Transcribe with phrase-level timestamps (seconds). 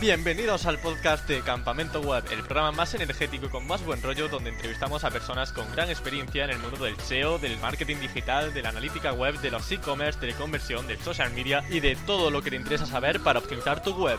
[0.00, 4.28] Bienvenidos al podcast de Campamento Web, el programa más energético y con más buen rollo
[4.28, 8.54] donde entrevistamos a personas con gran experiencia en el mundo del SEO, del marketing digital,
[8.54, 11.96] de la analítica web, de los e-commerce, de la conversión, del social media y de
[11.96, 14.18] todo lo que te interesa saber para optimizar tu web.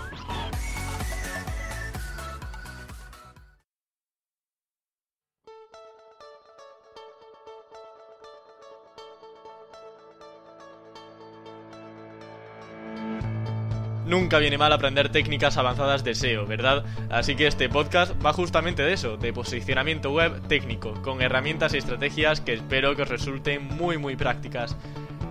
[14.11, 16.83] Nunca viene mal aprender técnicas avanzadas de SEO, ¿verdad?
[17.10, 21.78] Así que este podcast va justamente de eso, de posicionamiento web técnico, con herramientas y
[21.78, 24.75] estrategias que espero que os resulten muy muy prácticas.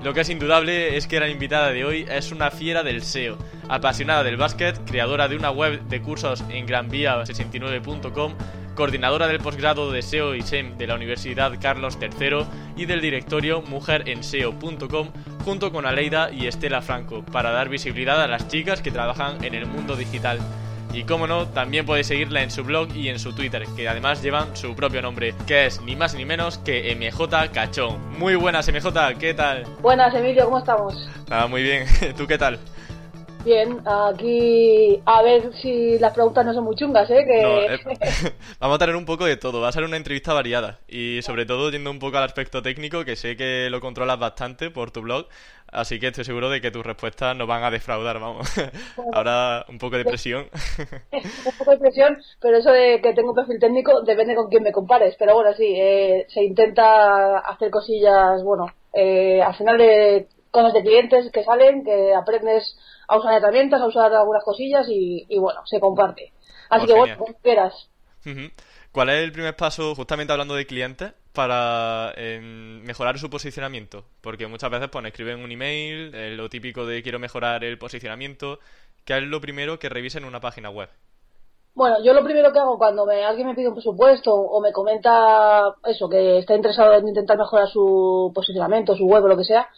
[0.02, 3.36] Lo que es indudable es que la invitada de hoy es una fiera del SEO,
[3.68, 8.34] apasionada del básquet, creadora de una web de cursos en granvía69.com,
[8.74, 13.60] coordinadora del posgrado de SEO y SEM de la Universidad Carlos III y del directorio
[13.60, 15.10] mujerenseo.com,
[15.44, 19.54] junto con Aleida y Estela Franco, para dar visibilidad a las chicas que trabajan en
[19.54, 20.38] el mundo digital.
[20.92, 24.22] Y como no, también podéis seguirla en su blog y en su Twitter, que además
[24.22, 28.18] llevan su propio nombre, que es ni más ni menos que MJ Cachón.
[28.18, 29.66] Muy buenas, MJ, ¿qué tal?
[29.80, 31.08] Buenas, Emilio, ¿cómo estamos?
[31.30, 32.58] Ah, muy bien, ¿tú qué tal?
[33.44, 37.24] Bien, aquí a ver si las preguntas no son muy chungas, ¿eh?
[37.24, 37.74] Que...
[37.74, 41.20] eh vamos a tener un poco de todo, va a ser una entrevista variada y
[41.22, 44.90] sobre todo yendo un poco al aspecto técnico, que sé que lo controlas bastante por
[44.90, 45.26] tu blog,
[45.72, 48.48] así que estoy seguro de que tus respuestas no van a defraudar, vamos.
[49.12, 50.48] Ahora un poco de presión.
[51.12, 54.72] un poco de presión, pero eso de que tengo perfil técnico depende con quién me
[54.72, 60.72] compares, pero bueno, sí, eh, se intenta hacer cosillas, bueno, eh, al final de cosas
[60.72, 62.76] de clientes que salen, que aprendes
[63.08, 66.32] a usar herramientas, a usar algunas cosillas y, bueno, se comparte.
[66.68, 67.90] Así pues que bueno, como quieras.
[68.92, 74.04] ¿Cuál es el primer paso, justamente hablando de clientes, para em, mejorar su posicionamiento?
[74.20, 78.58] Porque muchas veces pues, escriben un email, eh, lo típico de quiero mejorar el posicionamiento.
[79.04, 80.88] ¿Qué es lo primero que revisen en una página web?
[81.74, 84.72] Bueno, yo lo primero que hago cuando me, alguien me pide un presupuesto o me
[84.72, 89.44] comenta eso, que está interesado en intentar mejorar su posicionamiento, su web o lo que
[89.44, 89.68] sea,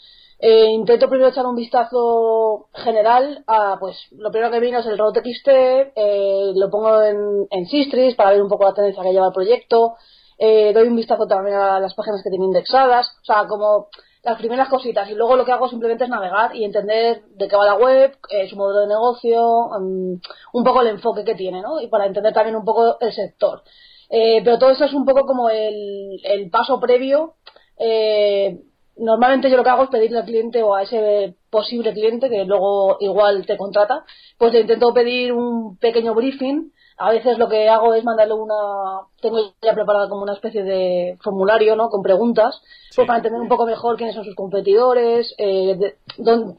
[0.45, 4.99] eh, intento primero echar un vistazo general a, pues, lo primero que viene es el
[4.99, 5.49] route XT,
[5.95, 9.33] eh, lo pongo en, en Sistris para ver un poco la tendencia que lleva el
[9.33, 9.95] proyecto,
[10.39, 13.89] eh, doy un vistazo también a las páginas que tiene indexadas, o sea, como
[14.23, 17.57] las primeras cositas y luego lo que hago simplemente es navegar y entender de qué
[17.57, 20.21] va la web, eh, su modelo de negocio, um,
[20.53, 21.81] un poco el enfoque que tiene, ¿no?
[21.81, 23.63] Y para entender también un poco el sector.
[24.11, 27.35] Eh, pero todo eso es un poco como el, el paso previo
[27.79, 28.61] eh,
[28.97, 32.45] normalmente yo lo que hago es pedirle al cliente o a ese posible cliente que
[32.45, 34.05] luego igual te contrata,
[34.39, 36.73] pues le intento pedir un pequeño briefing.
[36.99, 41.19] A veces lo que hago es mandarle una, tengo ya preparada como una especie de
[41.23, 41.89] formulario, ¿no?
[41.89, 42.61] Con preguntas,
[42.95, 45.97] pues para entender un poco mejor quiénes son sus competidores, eh,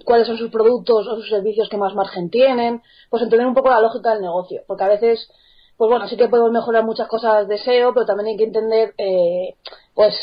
[0.05, 3.69] cuáles son sus productos o sus servicios que más margen tienen, pues entender un poco
[3.69, 5.29] la lógica del negocio, porque a veces
[5.77, 8.93] pues bueno, sí que podemos mejorar muchas cosas de SEO, pero también hay que entender,
[8.97, 9.55] eh,
[9.95, 10.15] pues,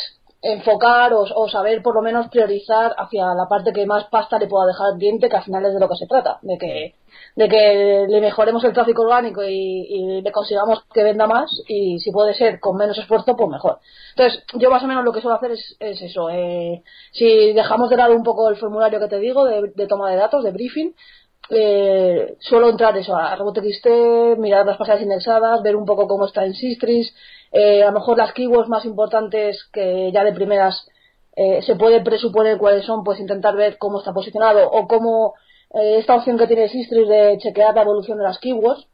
[0.43, 4.67] enfocar o, saber por lo menos priorizar hacia la parte que más pasta le pueda
[4.67, 6.95] dejar al cliente, que al final es de lo que se trata, de que,
[7.37, 12.11] de que le mejoremos el tráfico orgánico y, le consigamos que venda más y si
[12.11, 13.81] puede ser con menos esfuerzo, pues mejor.
[14.17, 16.31] Entonces, yo más o menos lo que suelo hacer es, eso.
[16.31, 20.17] Eh, si dejamos de lado un poco el formulario que te digo de, toma de
[20.17, 20.95] datos, de briefing,
[21.51, 26.45] eh, suelo entrar eso a RoboTXT, mirar las páginas indexadas, ver un poco cómo está
[26.45, 27.12] en Sistris,
[27.53, 30.87] eh, a lo mejor las keywords más importantes que ya de primeras
[31.37, 35.34] eh, se puede presuponer cuáles son, pues intentar ver cómo está posicionado o cómo
[35.75, 38.87] eh, esta opción que tiene Sistris de chequear la evolución de las keywords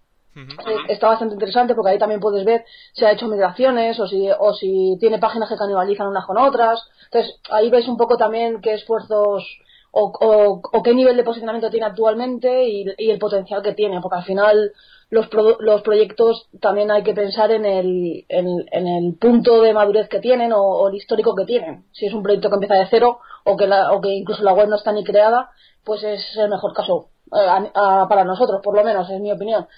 [0.88, 4.52] está bastante interesante porque ahí también puedes ver si ha hecho migraciones o si, o
[4.52, 6.78] si tiene páginas que canibalizan unas con otras.
[7.04, 9.44] Entonces ahí ves un poco también qué esfuerzos
[9.92, 14.18] o, o, qué nivel de posicionamiento tiene actualmente y, y, el potencial que tiene, porque
[14.18, 14.72] al final
[15.10, 15.28] los,
[15.60, 20.52] los proyectos también hay que pensar en el, en, el punto de madurez que tienen
[20.52, 21.84] o, el histórico que tienen.
[21.92, 24.52] Si es un proyecto que empieza de cero o que, la, o que incluso la
[24.52, 25.50] web no está ni creada,
[25.84, 27.70] pues es el mejor caso eh,
[28.08, 29.68] para nosotros, por lo menos, es mi opinión.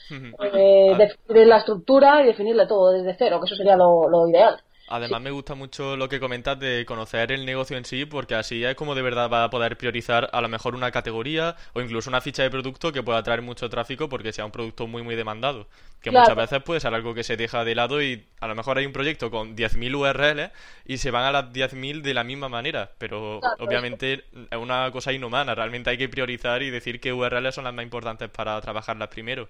[0.54, 4.62] Eh, definir la estructura y definirle todo desde cero, que eso sería lo ideal.
[4.88, 8.64] Además me gusta mucho lo que comentas de conocer el negocio en sí, porque así
[8.64, 12.10] es como de verdad va a poder priorizar a lo mejor una categoría o incluso
[12.10, 15.14] una ficha de producto que pueda atraer mucho tráfico porque sea un producto muy muy
[15.14, 15.66] demandado.
[16.00, 18.78] Que muchas veces puede ser algo que se deja de lado y a lo mejor
[18.78, 20.50] hay un proyecto con 10.000 URLs
[20.86, 25.12] y se van a las 10.000 de la misma manera, pero obviamente es una cosa
[25.12, 29.08] inhumana, realmente hay que priorizar y decir qué URLs son las más importantes para trabajarlas
[29.08, 29.48] primero.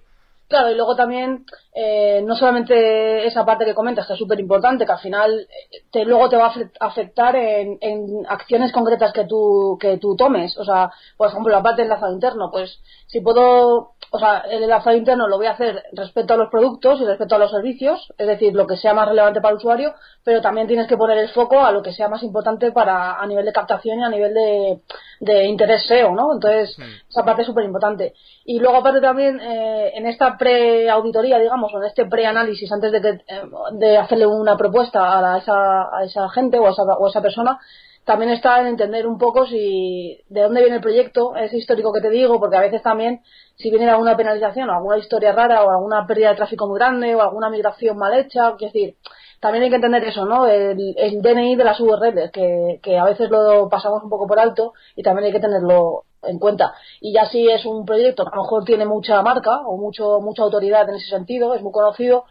[0.49, 4.87] Claro, y luego también, eh, no solamente esa parte que comentas, que es súper importante,
[4.87, 9.27] que al final eh, te, luego te va a afectar en, en, acciones concretas que
[9.27, 10.57] tú, que tú tomes.
[10.57, 14.63] O sea, por ejemplo, la parte del enlazado interno, pues si puedo, o sea, el
[14.63, 18.11] enlazado interno lo voy a hacer respecto a los productos y respecto a los servicios,
[18.17, 21.19] es decir, lo que sea más relevante para el usuario, pero también tienes que poner
[21.19, 24.09] el foco a lo que sea más importante para a nivel de captación y a
[24.09, 24.81] nivel de,
[25.21, 26.33] de interés SEO, ¿no?
[26.33, 26.75] Entonces,
[27.07, 28.15] esa parte es súper importante.
[28.47, 33.01] Y luego, aparte también, eh, en esta pre-auditoría, digamos, o en este pre-análisis, antes de,
[33.01, 33.43] que, eh,
[33.73, 37.23] de hacerle una propuesta a, esa, a esa gente o a esa, o a esa
[37.23, 37.59] persona,
[38.05, 42.01] también está en entender un poco si de dónde viene el proyecto, ese histórico que
[42.01, 43.21] te digo, porque a veces también
[43.57, 47.15] si viene alguna penalización o alguna historia rara o alguna pérdida de tráfico muy grande
[47.15, 48.97] o alguna migración mal hecha, es decir,
[49.41, 50.47] también hay que entender eso, ¿no?
[50.47, 54.41] El, el DNI de las URLs, que, que a veces lo pasamos un poco por
[54.41, 56.75] alto y también hay que tenerlo en cuenta.
[57.01, 60.21] Y ya si es un proyecto que a lo mejor tiene mucha marca o mucho
[60.21, 62.25] mucha autoridad en ese sentido, es muy conocido,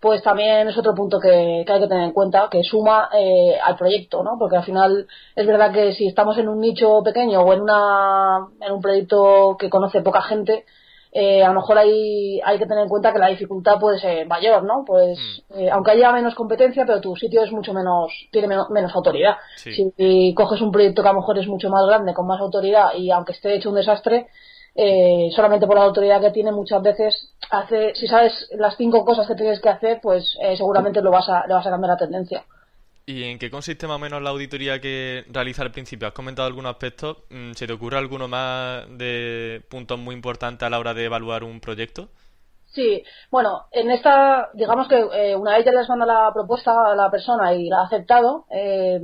[0.00, 3.76] pues también es otro punto que, hay que tener en cuenta, que suma eh, al
[3.76, 4.36] proyecto, ¿no?
[4.38, 8.48] Porque al final es verdad que si estamos en un nicho pequeño o en, una,
[8.60, 10.66] en un proyecto que conoce poca gente,
[11.16, 14.26] eh, a lo mejor hay, hay que tener en cuenta que la dificultad puede ser
[14.26, 14.84] mayor, ¿no?
[14.84, 15.16] Pues,
[15.48, 15.60] mm.
[15.60, 19.36] eh, aunque haya menos competencia, pero tu sitio es mucho menos, tiene menos, autoridad.
[19.56, 22.94] Si, coges un proyecto que a lo mejor es mucho más grande, con más autoridad,
[22.98, 24.26] y aunque esté hecho un desastre,
[24.74, 29.28] eh, solamente por la autoridad que tiene, muchas veces hace, si sabes las cinco cosas
[29.28, 32.44] que tienes que hacer, pues seguramente lo vas a, le vas a cambiar la tendencia.
[33.06, 36.08] ¿Y en qué consiste más o menos la auditoría que realiza al principio?
[36.08, 37.18] ¿Has comentado algunos aspectos?
[37.28, 41.44] Mm, ¿Se te ocurre alguno más de puntos muy importantes a la hora de evaluar
[41.44, 42.08] un proyecto?
[42.74, 46.96] Sí, bueno, en esta, digamos que eh, una vez ya les manda la propuesta a
[46.96, 49.00] la persona y la ha aceptado, eh,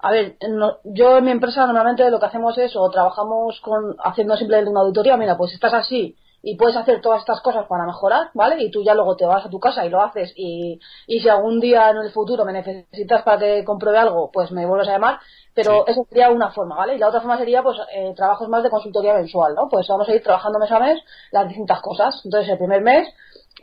[0.00, 0.36] a ver,
[0.84, 4.80] yo en mi empresa normalmente lo que hacemos es o trabajamos con haciendo simplemente una
[4.80, 8.62] auditoría, mira, pues estás así, y puedes hacer todas estas cosas para mejorar, ¿vale?
[8.62, 11.28] Y tú ya luego te vas a tu casa y lo haces y, y si
[11.28, 14.92] algún día en el futuro me necesitas para que compruebe algo, pues me vuelves a
[14.92, 15.20] llamar,
[15.54, 16.96] pero eso sería una forma, ¿vale?
[16.96, 19.68] Y la otra forma sería, pues, eh, trabajos más de consultoría mensual, ¿no?
[19.70, 21.00] Pues vamos a ir trabajando mes a mes
[21.30, 22.20] las distintas cosas.
[22.24, 23.08] Entonces, el primer mes,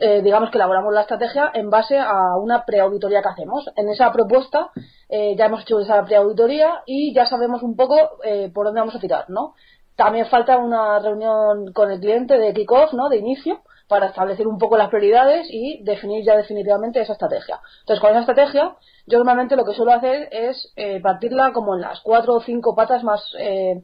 [0.00, 3.64] eh, digamos que elaboramos la estrategia en base a una preauditoría que hacemos.
[3.76, 4.70] En esa propuesta
[5.08, 8.96] eh, ya hemos hecho esa preauditoría y ya sabemos un poco eh, por dónde vamos
[8.96, 9.54] a tirar, ¿no?
[9.96, 13.08] También falta una reunión con el cliente de kickoff, ¿no?
[13.08, 13.62] De inicio,
[13.92, 17.60] para establecer un poco las prioridades y definir ya definitivamente esa estrategia.
[17.80, 18.74] Entonces, con esa estrategia,
[19.06, 22.74] yo normalmente lo que suelo hacer es eh, partirla como en las cuatro o cinco
[22.74, 23.82] patas más, eh,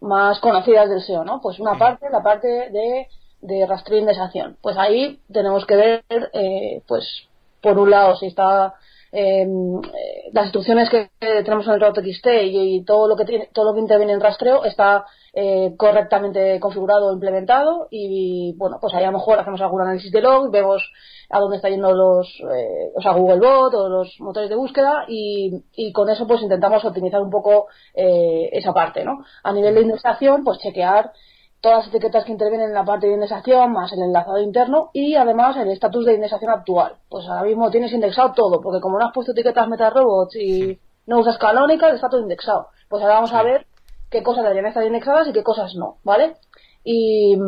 [0.00, 1.40] más conocidas del SEO, ¿no?
[1.42, 3.08] Pues una parte, la parte de,
[3.42, 4.56] de rastreo e indexación.
[4.62, 7.28] Pues ahí tenemos que ver, eh, pues,
[7.60, 8.74] por un lado, si está
[9.12, 13.24] em, eh, las instrucciones que tenemos en el route XT y, y, todo lo que
[13.24, 18.78] tiene, todo lo que interviene en rastreo está eh, correctamente configurado o implementado y bueno
[18.80, 20.82] pues ahí a lo mejor hacemos algún análisis de log vemos
[21.28, 25.62] a dónde está yendo los eh, o sea Googlebot o los motores de búsqueda y,
[25.74, 29.82] y con eso pues intentamos optimizar un poco eh, esa parte no a nivel de
[29.82, 31.12] indexación pues chequear
[31.60, 35.14] todas las etiquetas que intervienen en la parte de indexación más el enlazado interno y
[35.14, 36.96] además el estatus de indexación actual.
[37.08, 41.18] Pues ahora mismo tienes indexado todo porque como no has puesto etiquetas MetaRobots y no
[41.20, 42.68] usas canónica está todo indexado.
[42.88, 43.66] Pues ahora vamos a ver
[44.10, 46.36] qué cosas deberían estar indexadas y qué cosas no, ¿vale?
[46.84, 47.38] Y,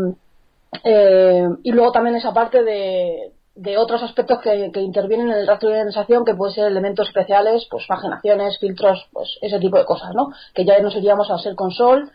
[0.84, 5.68] eh, y luego también esa parte de, de otros aspectos que, intervienen en el rastro
[5.68, 10.14] de indexación, que pueden ser elementos especiales, pues paginaciones, filtros, pues ese tipo de cosas,
[10.14, 10.30] ¿no?
[10.54, 12.06] Que ya nos iríamos a ser console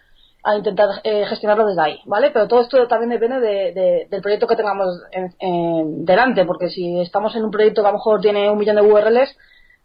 [0.43, 2.31] a intentar eh, gestionarlo desde ahí, ¿vale?
[2.31, 7.35] Pero todo esto también depende de, del proyecto que tengamos en, delante, porque si estamos
[7.35, 9.35] en un proyecto que a lo mejor tiene un millón de URLs,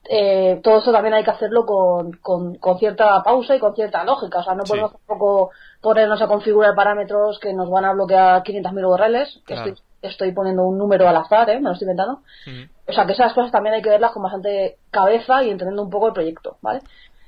[0.09, 4.41] eh, todo eso también hay que hacerlo con, con, cierta pausa y con cierta lógica.
[4.41, 8.87] O sea, no podemos tampoco ponernos a configurar parámetros que nos van a bloquear 500.000
[8.87, 11.61] URLs, que estoy, estoy, poniendo un número al azar, ¿eh?
[11.61, 12.21] me lo estoy inventando.
[12.89, 15.91] O sea, que esas cosas también hay que verlas con bastante cabeza y entendiendo un
[15.91, 16.81] poco el proyecto, ¿vale?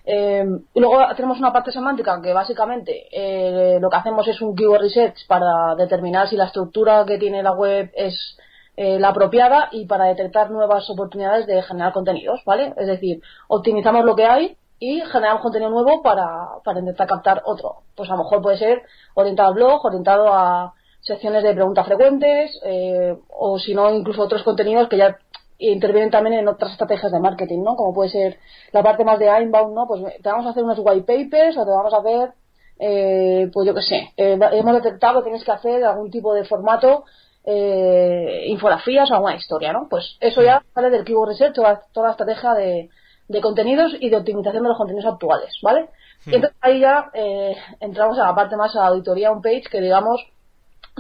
[0.07, 4.55] Eh, y luego tenemos una parte semántica que básicamente eh, lo que hacemos es un
[4.55, 8.37] keyword research para determinar si la estructura que tiene la web es
[8.77, 12.75] eh, la apropiada y para detectar nuevas oportunidades de generar contenidos, ¿vale?
[12.77, 16.27] Es decir, optimizamos lo que hay y generamos contenido nuevo para,
[16.65, 17.83] para intentar captar otro.
[17.95, 18.83] Pues a lo mejor puede ser
[19.15, 24.43] orientado al blog, orientado a secciones de preguntas frecuentes eh, o si no incluso otros
[24.43, 25.19] contenidos que ya
[25.59, 27.77] intervienen también en otras estrategias de marketing, ¿no?
[27.77, 28.39] Como puede ser
[28.73, 29.87] la parte más de inbound, ¿no?
[29.87, 32.33] Pues te vamos a hacer unos white papers o te vamos a hacer,
[32.81, 37.05] eh, pues yo qué sé, hemos detectado que tienes que hacer algún tipo de formato
[37.47, 39.87] eh, infografías o alguna historia, ¿no?
[39.89, 42.91] Pues eso ya sale del Keyword Research, toda, toda la estrategia de,
[43.29, 45.89] de, contenidos y de optimización de los contenidos actuales, ¿vale?
[46.27, 49.81] Y entonces ahí ya eh, entramos a la parte más a auditoría on page, que
[49.81, 50.23] digamos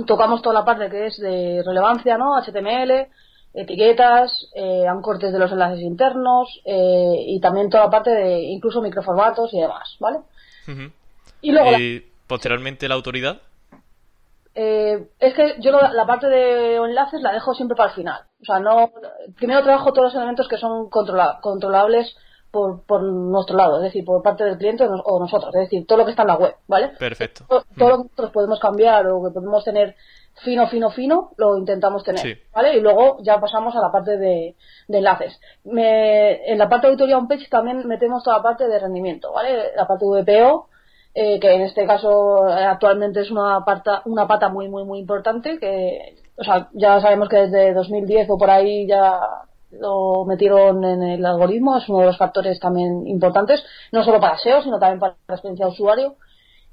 [0.06, 2.36] tocamos toda la parte que es de relevancia, ¿no?
[2.42, 3.08] HTML,
[3.54, 8.82] etiquetas, eh, ancortes de los enlaces internos eh, y también toda la parte de incluso
[8.82, 10.18] microformatos y demás, ¿vale?
[11.40, 11.78] Y luego...
[11.78, 13.40] ¿Y posteriormente la autoridad?
[14.54, 18.22] Eh, es que yo la parte de enlaces la dejo siempre para el final.
[18.40, 18.92] O sea, no
[19.36, 22.16] primero trabajo todos los elementos que son controlables
[22.52, 25.98] por, por, nuestro lado, es decir, por parte del cliente o nosotros, es decir, todo
[25.98, 26.90] lo que está en la web, ¿vale?
[26.96, 27.44] Perfecto.
[27.48, 29.96] Todo, lo que nosotros podemos cambiar o que podemos tener
[30.44, 32.76] fino, fino, fino, lo intentamos tener, ¿vale?
[32.76, 34.54] Y luego ya pasamos a la parte de,
[34.86, 35.40] enlaces.
[35.64, 39.72] en la parte de auditoría on page también metemos toda la parte de rendimiento, ¿vale?
[39.74, 40.68] La parte de VPO,
[41.16, 44.98] eh, que en este caso eh, actualmente es una pata, una pata muy, muy, muy
[44.98, 49.20] importante, que, o sea, ya sabemos que desde 2010 o por ahí ya
[49.70, 54.38] lo metieron en el algoritmo, es uno de los factores también importantes, no solo para
[54.38, 56.16] SEO, sino también para la experiencia de usuario.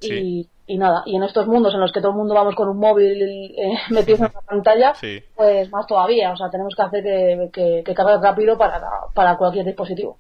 [0.04, 2.80] Y, nada, y en estos mundos en los que todo el mundo vamos con un
[2.80, 3.22] móvil
[3.56, 4.94] eh, metido en la pantalla,
[5.36, 7.04] pues más todavía, o sea, tenemos que hacer
[7.52, 8.82] que, que, cargue rápido para,
[9.14, 10.18] para cualquier dispositivo.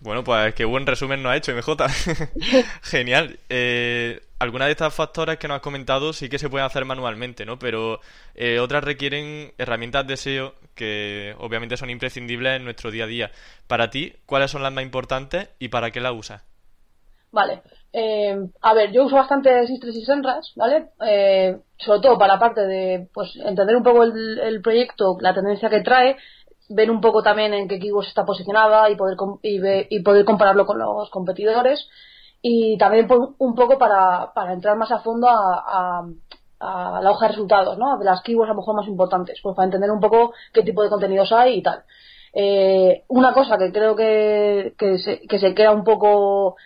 [0.00, 1.88] Bueno, pues qué buen resumen nos ha hecho MJ.
[2.82, 3.38] Genial.
[3.48, 7.46] Eh, algunas de estas factores que nos has comentado sí que se pueden hacer manualmente,
[7.46, 7.58] ¿no?
[7.58, 8.00] Pero
[8.34, 13.30] eh, otras requieren herramientas de SEO que obviamente son imprescindibles en nuestro día a día.
[13.66, 16.44] Para ti, ¿cuáles son las más importantes y para qué las usas?
[17.32, 17.62] Vale.
[17.92, 20.86] Eh, a ver, yo uso bastante Sistres y Senras, ¿vale?
[21.78, 25.70] sobre todo para la parte de pues entender un poco el, el, proyecto, la tendencia
[25.70, 26.16] que trae
[26.68, 30.78] ver un poco también en qué keywords está posicionada y poder, y, poder compararlo con
[30.78, 31.88] los competidores
[32.42, 33.08] y también
[33.38, 36.06] un poco para, para entrar más a fondo a,
[36.60, 37.98] a, la hoja de resultados, ¿no?
[37.98, 40.82] De las keywords a lo mejor más importantes, pues para entender un poco qué tipo
[40.82, 41.84] de contenidos hay y tal.
[42.32, 46.56] Eh, una cosa que creo que, que, se, que se queda un poco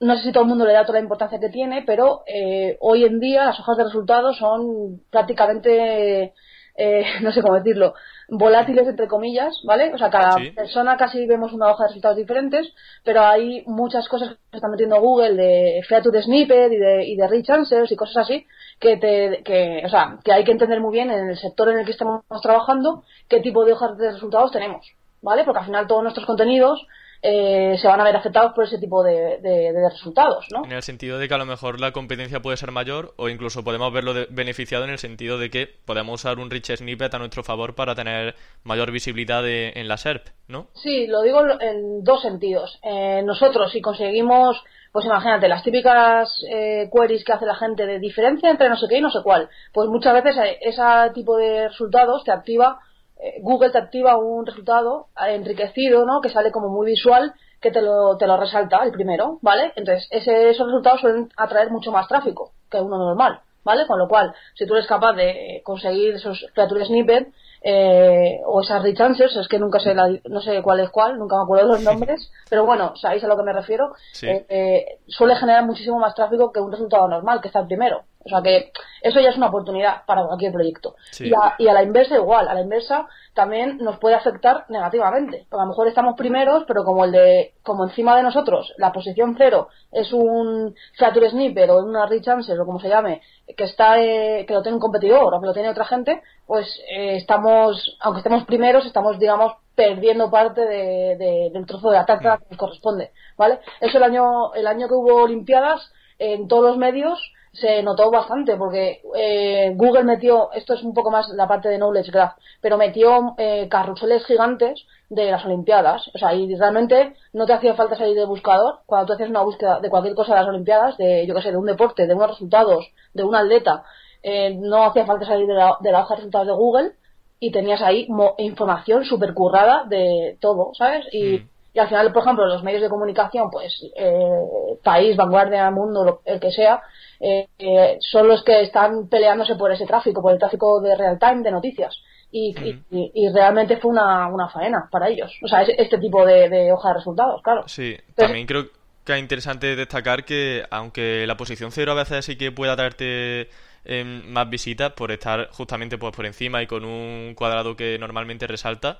[0.00, 2.76] no sé si todo el mundo le da toda la importancia que tiene, pero eh,
[2.80, 6.34] hoy en día las hojas de resultados son prácticamente,
[6.76, 7.94] eh, no sé cómo decirlo,
[8.28, 9.92] volátiles entre comillas, ¿vale?
[9.94, 12.72] O sea, cada persona casi vemos una hoja de resultados diferentes,
[13.04, 17.16] pero hay muchas cosas que se están metiendo Google de feature snippet y de, y
[17.16, 18.46] de rich answers y cosas así
[18.80, 21.78] que te, que, o sea, que hay que entender muy bien en el sector en
[21.78, 24.86] el que estamos trabajando qué tipo de hojas de resultados tenemos,
[25.22, 25.44] ¿vale?
[25.44, 26.86] Porque al final todos nuestros contenidos
[27.26, 30.62] eh, se van a ver afectados por ese tipo de, resultados, ¿no?
[30.66, 33.64] En el sentido de que a lo mejor la competencia puede ser mayor o incluso
[33.64, 37.42] podemos verlo beneficiado en el sentido de que podemos usar un rich snippet a nuestro
[37.42, 40.66] favor para tener mayor visibilidad en la SERP, ¿no?
[40.74, 42.78] Sí, lo digo en dos sentidos.
[42.82, 44.62] Eh, nosotros, si conseguimos,
[44.92, 48.84] pues imagínate, las típicas eh, queries que hace la gente de diferencia entre no sé
[48.86, 50.82] qué y no sé cuál, pues muchas veces ese
[51.14, 52.93] tipo de resultados te activa eh,
[53.40, 56.20] Google te activa un resultado enriquecido, ¿no?
[56.20, 59.72] Que sale como muy visual, que te lo, te lo resalta el primero, ¿vale?
[59.76, 63.86] Entonces, ese, esos resultados suelen atraer mucho más tráfico que uno normal, ¿vale?
[63.86, 67.32] Con lo cual, si tú eres capaz de conseguir esos creature snippet,
[67.66, 71.36] eh, o esas rich answers, es que nunca sé, no sé cuál es cuál, nunca
[71.36, 75.64] me acuerdo los nombres, pero bueno, sabéis a lo que me refiero, eh, suele generar
[75.64, 78.04] muchísimo más tráfico que un resultado normal, que está el primero.
[78.24, 80.96] O sea que eso ya es una oportunidad para cualquier proyecto.
[81.20, 85.46] Y, a, y, a, la inversa igual, a la inversa también nos puede afectar negativamente.
[85.50, 88.92] Porque a lo mejor estamos primeros, pero como el de, como encima de nosotros la
[88.92, 93.20] posición cero es un feature snippet o una rich answer o como se llame,
[93.56, 96.66] que está, eh, que lo tiene un competidor o que lo tiene otra gente, pues
[96.90, 102.38] eh, estamos, aunque estemos primeros, estamos, digamos, perdiendo parte de, del trozo de la tarta
[102.38, 103.58] que nos corresponde, ¿vale?
[103.80, 107.18] Eso el año, el año que hubo Olimpiadas, en todos los medios,
[107.54, 111.78] se notó bastante porque eh, Google metió, esto es un poco más la parte de
[111.78, 116.10] Knowledge Graph, pero metió eh, carruseles gigantes de las Olimpiadas.
[116.14, 119.42] O sea, y realmente no te hacía falta salir de buscador cuando tú hacías una
[119.42, 122.14] búsqueda de cualquier cosa de las Olimpiadas, de yo que sé, de un deporte, de
[122.14, 123.84] unos resultados, de un atleta.
[124.22, 126.92] Eh, no hacía falta salir de la, de la hoja de resultados de Google
[127.38, 128.08] y tenías ahí
[128.38, 131.04] información súper currada de todo, ¿sabes?
[131.12, 131.48] Y, mm.
[131.74, 136.40] y, al final, por ejemplo, los medios de comunicación, pues, eh, país, vanguardia, mundo, el
[136.40, 136.82] que sea,
[137.24, 141.18] eh, eh, son los que están peleándose por ese tráfico, por el tráfico de real
[141.18, 141.96] time, de noticias.
[142.30, 142.54] Y,
[142.90, 145.32] y, realmente fue una, una, faena para ellos.
[145.40, 147.62] O sea, este tipo de, hoja de resultados, claro.
[147.68, 148.66] Sí, también creo
[149.04, 153.48] que es interesante destacar que, aunque la posición cero a veces sí que pueda traerte
[153.84, 158.48] em, más visitas por estar justamente pues, por encima y con un cuadrado que normalmente
[158.48, 158.98] resalta,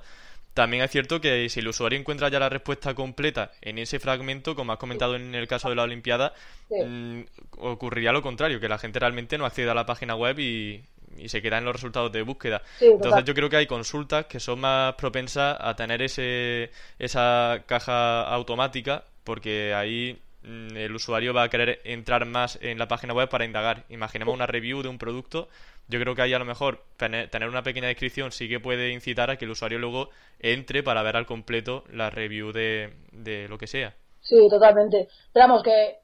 [0.55, 4.55] también es cierto que si el usuario encuentra ya la respuesta completa en ese fragmento,
[4.55, 6.33] como has comentado en el caso de la Olimpiada,
[6.69, 7.19] mm,
[7.57, 10.81] ocurriría lo contrario, que la gente realmente no accede a la página web y,
[11.27, 12.61] se queda en los resultados de búsqueda.
[12.79, 18.21] Entonces yo creo que hay consultas que son más propensas a tener ese, esa caja
[18.23, 23.27] automática, porque ahí mm, el usuario va a querer entrar más en la página web
[23.27, 23.83] para indagar.
[23.89, 25.49] Imaginemos una review de un producto,
[25.87, 29.29] yo creo que ahí a lo mejor tener una pequeña descripción sí que puede incitar
[29.29, 33.57] a que el usuario luego entre para ver al completo la review de, de lo
[33.57, 33.93] que sea.
[34.21, 35.07] Sí, totalmente.
[35.27, 35.99] Esperamos que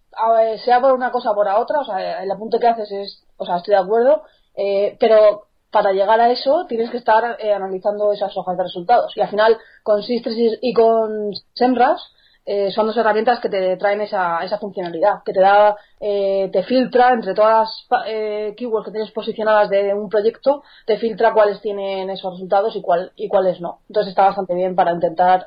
[0.64, 3.46] sea por una cosa o por otra, o sea, el apunte que haces es, o
[3.46, 4.24] sea, estoy de acuerdo,
[4.56, 9.14] eh, pero para llegar a eso tienes que estar eh, analizando esas hojas de resultados.
[9.16, 12.02] Y al final, con Sisters y con Semras,
[12.44, 16.64] eh, son dos herramientas que te traen esa, esa funcionalidad, que te da, eh, te
[16.64, 21.62] filtra entre todas las eh, keywords que tienes posicionadas de un proyecto, te filtra cuáles
[21.62, 23.82] tienen esos resultados y, cuál, y cuáles no.
[23.88, 25.46] Entonces está bastante bien para intentar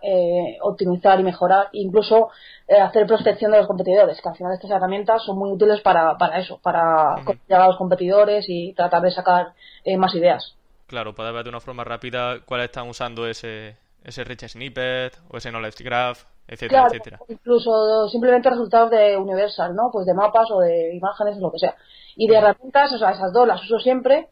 [0.62, 2.28] optimizar y mejorar, incluso
[2.68, 6.38] hacer prospección de los competidores, que al final estas herramientas son muy útiles para, para
[6.38, 7.16] eso, para
[7.48, 9.54] llegar a los competidores y tratar de sacar
[9.98, 10.56] más ideas.
[10.86, 15.38] Claro, para ver de una forma rápida cuáles están usando ese, ese rich snippet o
[15.38, 17.20] ese knowledge graph etcétera, etcétera.
[17.28, 19.90] Incluso simplemente resultados de Universal, ¿no?
[19.90, 21.74] Pues de mapas o de imágenes, o lo que sea.
[22.16, 24.28] Y de herramientas, o sea, esas dos las uso siempre.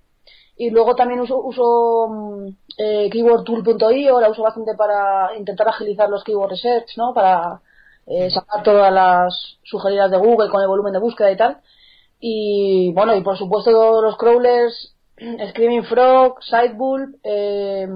[0.57, 2.49] Y luego también uso, uso mm,
[2.79, 7.14] eh, keywordtool.io, la uso bastante para intentar agilizar los keyword research, ¿no?
[7.14, 7.62] Para
[8.07, 11.61] eh, sacar todas las sugeridas de Google con el volumen de búsqueda y tal.
[12.21, 14.95] Y bueno, y por supuesto los crawlers,
[15.50, 17.88] Screaming Frog, Sidebull, eh,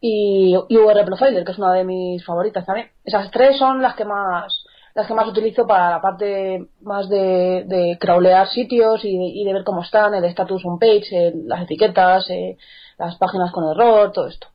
[0.00, 2.90] y, UR Profiler, que es una de mis favoritas también.
[3.04, 7.64] Esas tres son las que más las que más utilizo para la parte más de,
[7.66, 12.56] de crawlear sitios y de, ver cómo están, el status on page, las etiquetas, eh,
[12.96, 14.46] las páginas con error, todo esto.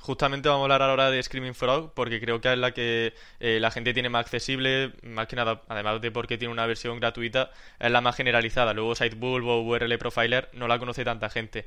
[0.00, 3.58] Justamente vamos a hablar ahora de Screaming Frog porque creo que es la que eh,
[3.58, 7.50] la gente tiene más accesible, más que nada, además de porque tiene una versión gratuita,
[7.78, 8.74] es la más generalizada.
[8.74, 11.66] Luego Sitebulb o URL Profiler no la conoce tanta gente.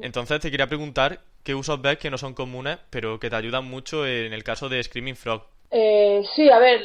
[0.00, 3.64] Entonces te quería preguntar qué usos ves que no son comunes, pero que te ayudan
[3.64, 5.44] mucho en el caso de Screaming Frog.
[5.70, 6.80] Eh, sí, a ver,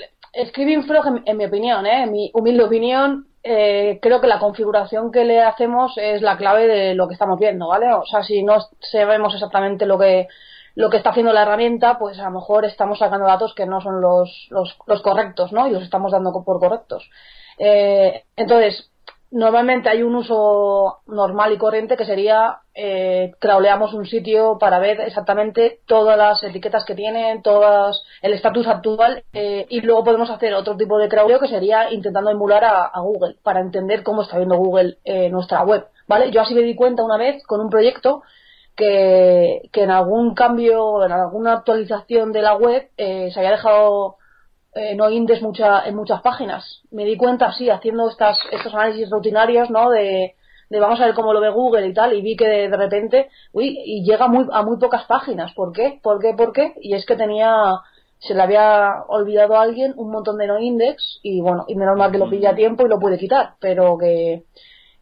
[0.48, 2.04] Screaming Frog, en, mi opinión, ¿eh?
[2.04, 6.68] en mi humilde opinión, eh, creo que la configuración que le hacemos es la clave
[6.68, 7.94] de lo que estamos viendo, ¿vale?
[7.94, 8.58] O sea, si no
[8.92, 10.28] sabemos exactamente lo que
[10.76, 13.82] lo que está haciendo la herramienta, pues a lo mejor estamos sacando datos que no
[13.82, 15.68] son los, los, los correctos, ¿no?
[15.68, 17.10] Y los estamos dando por correctos.
[17.58, 18.92] Eh, entonces,
[19.30, 25.02] Normalmente hay un uso normal y corriente que sería eh, crawleamos un sitio para ver
[25.02, 30.54] exactamente todas las etiquetas que tienen, todas el estatus actual eh, y luego podemos hacer
[30.54, 34.56] otro tipo de crawleo que sería intentando emular a, Google para entender cómo está viendo
[34.56, 36.32] Google eh, nuestra web, ¿vale?
[36.32, 38.24] Yo así me di cuenta una vez con un proyecto
[38.78, 44.18] que, que en algún cambio, en alguna actualización de la web eh, se había dejado
[44.74, 46.82] eh, no indes mucha, en muchas páginas.
[46.92, 49.90] Me di cuenta, sí, haciendo estas, estos análisis rutinarios, ¿no?
[49.90, 50.36] De,
[50.70, 53.30] de vamos a ver cómo lo ve Google y tal, y vi que de, repente,
[53.54, 55.54] uy, y llega muy, a muy pocas páginas.
[55.54, 56.00] ¿Por qué?
[56.02, 56.34] ¿Por qué?
[56.34, 56.74] ¿Por qué?
[56.82, 57.80] Y es que tenía,
[58.20, 61.98] se le había olvidado a alguien un montón de no index, y bueno, y menos
[61.98, 64.44] mal que lo pillé a tiempo y lo pude quitar, pero que,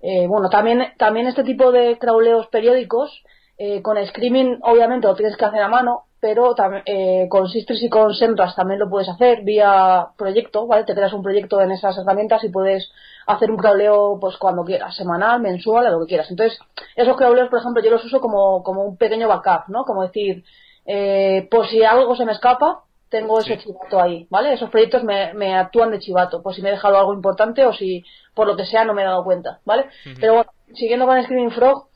[0.01, 3.23] eh, bueno, también, también este tipo de crawleos periódicos,
[3.57, 6.55] eh, con Screaming obviamente lo tienes que hacer a mano, pero
[6.87, 10.83] eh, con Sisters y con Semras también lo puedes hacer vía proyecto, ¿vale?
[10.83, 12.91] Te creas un proyecto en esas herramientas y puedes
[13.27, 16.31] hacer un crawleo pues cuando quieras, semanal, mensual, lo que quieras.
[16.31, 16.57] Entonces,
[16.95, 19.85] esos crawleos, por ejemplo, yo los uso como, como un pequeño backup, ¿no?
[19.85, 20.43] Como decir,
[20.87, 24.51] eh, por si algo se me escapa, tengo ese chivato ahí, ¿vale?
[24.51, 27.71] Esos proyectos me, me, actúan de chivato, por si me he dejado algo importante o
[27.71, 29.89] si por lo que sea no me he dado cuenta, ¿vale?
[30.19, 31.87] Pero bueno, siguiendo con Screaming Frog,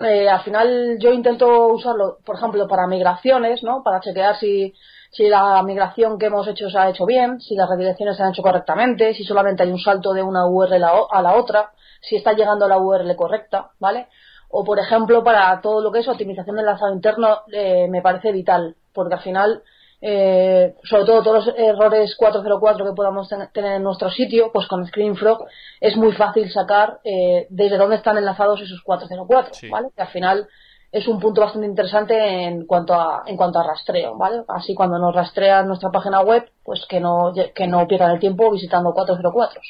[0.00, 3.82] eh, al final yo intento usarlo, por ejemplo, para migraciones, ¿no?
[3.82, 4.72] Para chequear si,
[5.10, 8.30] si la migración que hemos hecho se ha hecho bien, si las redirecciones se han
[8.30, 12.32] hecho correctamente, si solamente hay un salto de una URL a la otra, si está
[12.32, 14.08] llegando a la URL correcta, ¿vale?
[14.50, 18.32] O, por ejemplo, para todo lo que es optimización del enlazado interno, eh, me parece
[18.32, 19.62] vital, porque al final
[20.00, 24.86] eh, sobre todo todos los errores 404 que podamos tener en nuestro sitio, pues con
[24.86, 25.44] ScreenFrog
[25.80, 29.88] es muy fácil sacar eh, desde dónde están enlazados esos 404, ¿vale?
[29.94, 30.48] Que al final
[30.92, 34.44] es un punto bastante interesante en cuanto a en cuanto a rastreo, ¿vale?
[34.48, 38.50] Así cuando nos rastrean nuestra página web, pues que no que no pierdan el tiempo
[38.50, 39.60] visitando 404.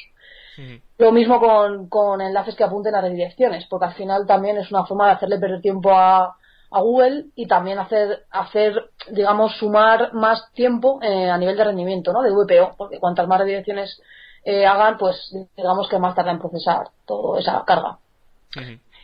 [0.97, 4.85] Lo mismo con, con enlaces que apunten a redirecciones, porque al final también es una
[4.85, 6.35] forma de hacerle perder tiempo a,
[6.71, 12.13] a Google y también hacer, hacer digamos, sumar más tiempo eh, a nivel de rendimiento,
[12.13, 12.21] ¿no?
[12.21, 14.01] De VPO, porque cuantas más redirecciones
[14.43, 17.97] eh, hagan, pues digamos que más tarda en procesar toda esa carga.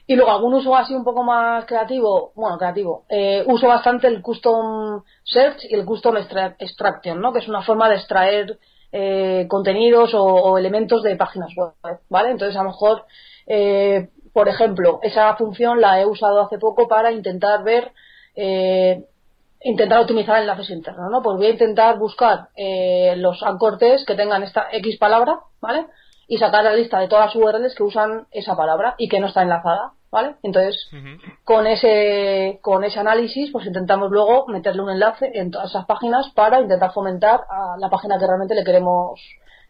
[0.08, 4.22] Y luego algún uso así un poco más creativo, bueno, creativo, eh, uso bastante el
[4.22, 7.34] custom search y el custom extraction, ¿no?
[7.34, 8.60] Que es una forma de extraer
[9.50, 11.74] contenidos o, o, elementos de páginas web,
[12.08, 12.32] ¿vale?
[12.32, 13.04] Entonces a lo mejor
[13.48, 17.94] eh, por ejemplo, esa función la he usado hace poco para intentar ver,
[18.36, 19.06] eh,
[19.62, 21.22] intentar optimizar enlaces internos, ¿no?
[21.22, 25.86] Pues voy a intentar buscar eh, los ancortes que tengan esta X palabra, ¿vale?
[26.28, 29.28] y sacar la lista de todas las URLs que usan esa palabra y que no
[29.28, 30.36] está enlazada, ¿vale?
[30.44, 30.90] Entonces,
[31.44, 36.30] con ese con ese análisis, pues intentamos luego meterle un enlace en todas esas páginas
[36.34, 39.22] para intentar fomentar a la página que realmente le queremos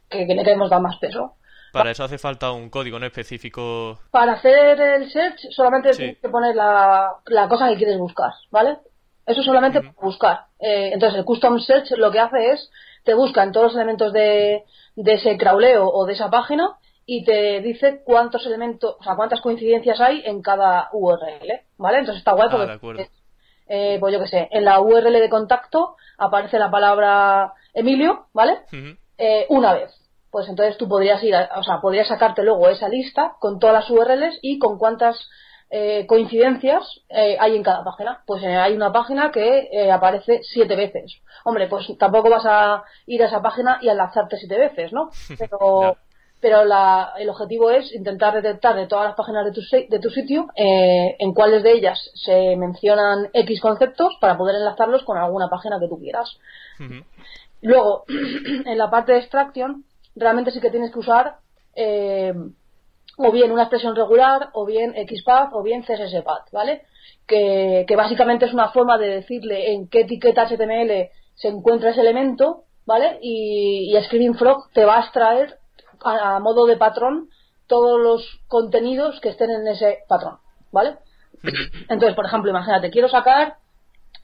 [0.09, 1.33] que, le queremos dar más peso.
[1.79, 3.99] Para eso hace falta un código no específico.
[4.11, 8.77] Para hacer el search solamente tienes que poner la, la, cosa que quieres buscar, ¿vale?
[9.25, 10.45] Eso solamente para buscar.
[10.59, 12.71] Eh, entonces el custom search lo que hace es
[13.03, 14.63] te busca en todos los elementos de,
[14.95, 19.41] de ese crawleo o de esa página y te dice cuántos elementos, o sea, cuántas
[19.41, 21.99] coincidencias hay en cada URL, ¿vale?
[21.99, 23.09] Entonces está guay ah, porque,
[23.67, 28.59] eh, pues yo qué sé, en la URL de contacto aparece la palabra Emilio, ¿vale?
[29.17, 29.91] eh, una vez.
[30.35, 33.89] Pues entonces tú podrías ir, o sea, podrías sacarte luego esa lista con todas las
[33.89, 35.17] URLs y con cuántas
[35.69, 38.21] eh, coincidencias eh, hay en cada página.
[38.27, 41.21] Pues eh, hay una página que aparece siete veces.
[41.45, 45.09] Hombre, pues tampoco vas a ir a esa página y enlazarte siete veces, ¿no?
[45.39, 45.95] Pero,
[46.41, 46.63] pero
[47.17, 51.33] el objetivo es intentar detectar de todas las páginas de tu, de tu sitio en
[51.33, 55.97] cuáles de ellas se mencionan X conceptos para poder enlazarlos con alguna página que tú
[55.97, 56.37] quieras.
[57.61, 58.03] Luego,
[58.65, 61.37] en la parte de extraction, realmente sí que tienes que usar
[63.17, 66.83] o bien una expresión regular, o bien XPath, o bien CSSPath, ¿vale?
[67.25, 72.63] Que, básicamente es una forma de decirle en qué etiqueta HTML se encuentra ese elemento,
[72.85, 73.17] ¿vale?
[73.21, 75.59] Y, Screaming Frog te va a extraer
[76.03, 77.29] a, modo de patrón
[77.67, 80.37] todos los contenidos que estén en ese patrón,
[80.71, 80.97] ¿vale?
[81.89, 83.57] Entonces, por ejemplo, imagínate, quiero sacar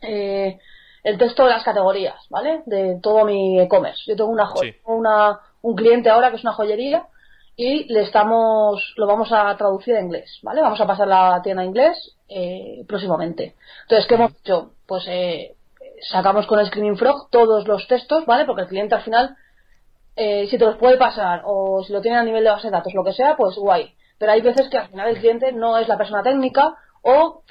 [0.02, 0.60] eh,
[1.04, 2.62] el texto de las categorías, ¿vale?
[2.66, 4.04] De todo mi e-commerce.
[4.06, 4.50] Yo tengo una,
[4.86, 7.08] una, un cliente ahora que es una joyería
[7.56, 10.62] y le estamos, lo vamos a traducir a inglés, ¿vale?
[10.62, 13.56] Vamos a pasar la tienda a inglés eh, próximamente.
[13.84, 14.72] Entonces, ¿qué hemos hecho?
[14.88, 15.56] Pues eh,
[16.10, 18.46] sacamos con Screaming Frog todos los textos, ¿vale?
[18.46, 19.36] Porque el cliente al final,
[20.16, 22.72] eh, si te los puede pasar o si lo tiene a nivel de base de
[22.72, 23.94] datos, lo que sea, pues guay.
[24.18, 27.44] Pero hay veces que al final el cliente no es la persona técnica o,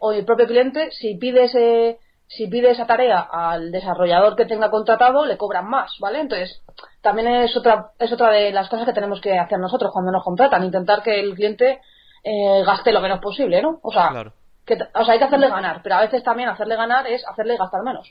[0.00, 1.98] o el propio cliente, si pide ese
[2.36, 6.20] si pide esa tarea al desarrollador que tenga contratado, le cobran más, ¿vale?
[6.20, 6.62] Entonces,
[7.02, 10.24] también es otra, es otra de las cosas que tenemos que hacer nosotros cuando nos
[10.24, 11.80] contratan, intentar que el cliente
[12.24, 13.80] eh, gaste lo menos posible, ¿no?
[13.82, 14.32] O sea,
[14.64, 17.56] que, o sea, hay que hacerle ganar, pero a veces también hacerle ganar es hacerle
[17.56, 18.10] gastar menos.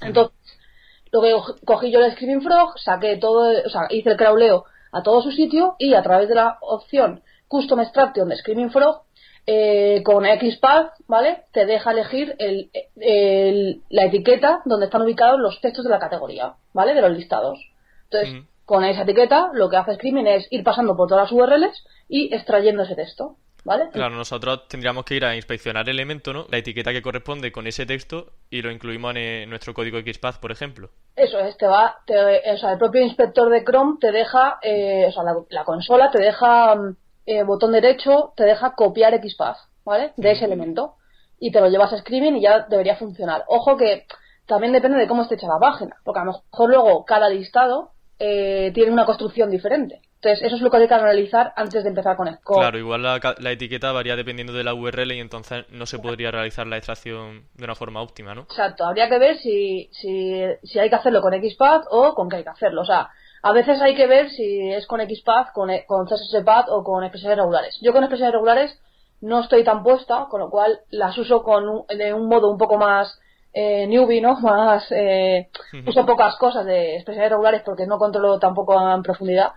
[0.00, 0.34] Entonces,
[1.12, 1.32] lo que
[1.64, 5.30] cogí yo el Screaming Frog, saqué todo, o sea, hice el crawleo a todo su
[5.30, 9.02] sitio y a través de la opción Custom Extraction de Screaming Frog
[9.46, 11.44] eh, con XPath, ¿vale?
[11.52, 12.70] Te deja elegir el,
[13.90, 16.94] la etiqueta donde están ubicados los textos de la categoría, ¿vale?
[16.94, 17.58] De los listados.
[18.04, 21.84] Entonces, con esa etiqueta, lo que hace Screaming es ir pasando por todas las URLs
[22.08, 23.90] y extrayendo ese texto, ¿vale?
[23.92, 26.46] Claro, nosotros tendríamos que ir a inspeccionar el elemento, ¿no?
[26.50, 30.52] La etiqueta que corresponde con ese texto y lo incluimos en, nuestro código XPath, por
[30.52, 30.88] ejemplo.
[31.16, 35.12] Eso es, te va, o sea, el propio inspector de Chrome te deja, eh, o
[35.12, 40.12] sea, la consola te deja mm, eh, botón derecho te deja copiar XPath, ¿vale?
[40.16, 40.96] De ese elemento.
[41.38, 43.44] Y te lo llevas a Screaming y ya debería funcionar.
[43.48, 44.06] Ojo que
[44.46, 47.92] también depende de cómo esté hecha la página, porque a lo mejor luego cada listado
[48.18, 50.00] eh, tiene una construcción diferente.
[50.16, 52.54] Entonces, eso es lo que hay que analizar antes de empezar con esto.
[52.54, 56.66] Claro, igual la, etiqueta varía dependiendo de la URL y entonces no se podría realizar
[56.66, 58.42] la extracción de una forma óptima, ¿no?
[58.42, 62.36] Exacto, habría que ver si, si, si hay que hacerlo con XPath o con qué
[62.36, 62.80] hay que hacerlo.
[62.80, 63.10] O sea,
[63.46, 67.04] a veces hay que ver si es con XPath, con, e, con CSSPath o con
[67.04, 67.78] expresiones regulares.
[67.82, 68.80] Yo con expresiones regulares
[69.20, 72.56] no estoy tan puesta, con lo cual las uso con un, de un modo un
[72.56, 73.20] poco más
[73.52, 74.34] eh, newbie, ¿no?
[74.40, 75.50] Más, eh,
[75.86, 79.52] uso pocas cosas de expresiones regulares porque no controlo tampoco en profundidad.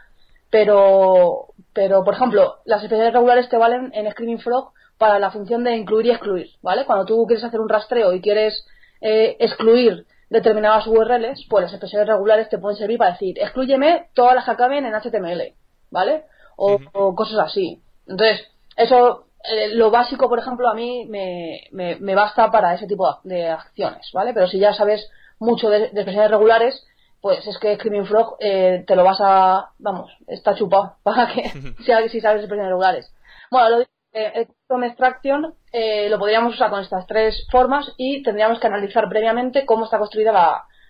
[0.50, 5.63] Pero, pero, por ejemplo, las expresiones regulares te valen en Screaming Frog para la función
[5.63, 6.84] de incluir y excluir, ¿vale?
[6.86, 8.67] Cuando tú quieres hacer un rastreo y quieres
[9.00, 14.35] eh, excluir determinadas URLs, pues las expresiones regulares te pueden servir para decir, excluyeme todas
[14.35, 15.53] las que acaben en HTML,
[15.89, 16.25] ¿vale?
[16.57, 16.79] O,
[17.15, 17.81] cosas así.
[18.07, 23.19] Entonces, eso, eh, lo básico, por ejemplo, a mí me, me, basta para ese tipo
[23.23, 24.33] de acciones, ¿vale?
[24.33, 25.09] Pero si ya sabes
[25.39, 26.85] mucho de, expresiones regulares,
[27.21, 31.49] pues es que Screaming Frog eh, te lo vas a, vamos, está chupado para que
[31.85, 33.13] si, si sabes expresiones regulares.
[33.49, 38.67] Bueno, lo eh, Extraction eh, lo podríamos usar con estas tres formas y tendríamos que
[38.67, 40.31] analizar previamente cómo está construida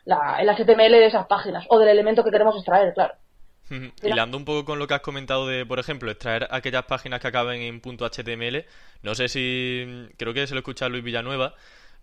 [0.06, 3.16] la, el HTML de esas páginas o del elemento que queremos extraer, claro.
[4.02, 7.28] Hilando un poco con lo que has comentado de, por ejemplo, extraer aquellas páginas que
[7.28, 8.66] acaben en .html,
[9.02, 11.54] no sé si, creo que se lo escucha Luis Villanueva,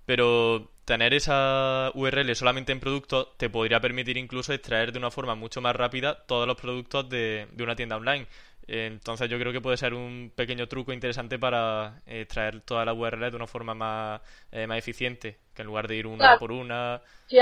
[0.06, 5.34] pero tener esa URL solamente en productos te podría permitir incluso extraer de una forma
[5.34, 8.26] mucho más rápida todos los productos de, de una tienda online.
[8.66, 13.30] Entonces yo creo que puede ser un pequeño truco interesante para extraer toda la URL
[13.30, 14.22] de una forma más,
[14.66, 17.02] más eficiente, que en lugar de ir una por una.
[17.26, 17.38] Sí,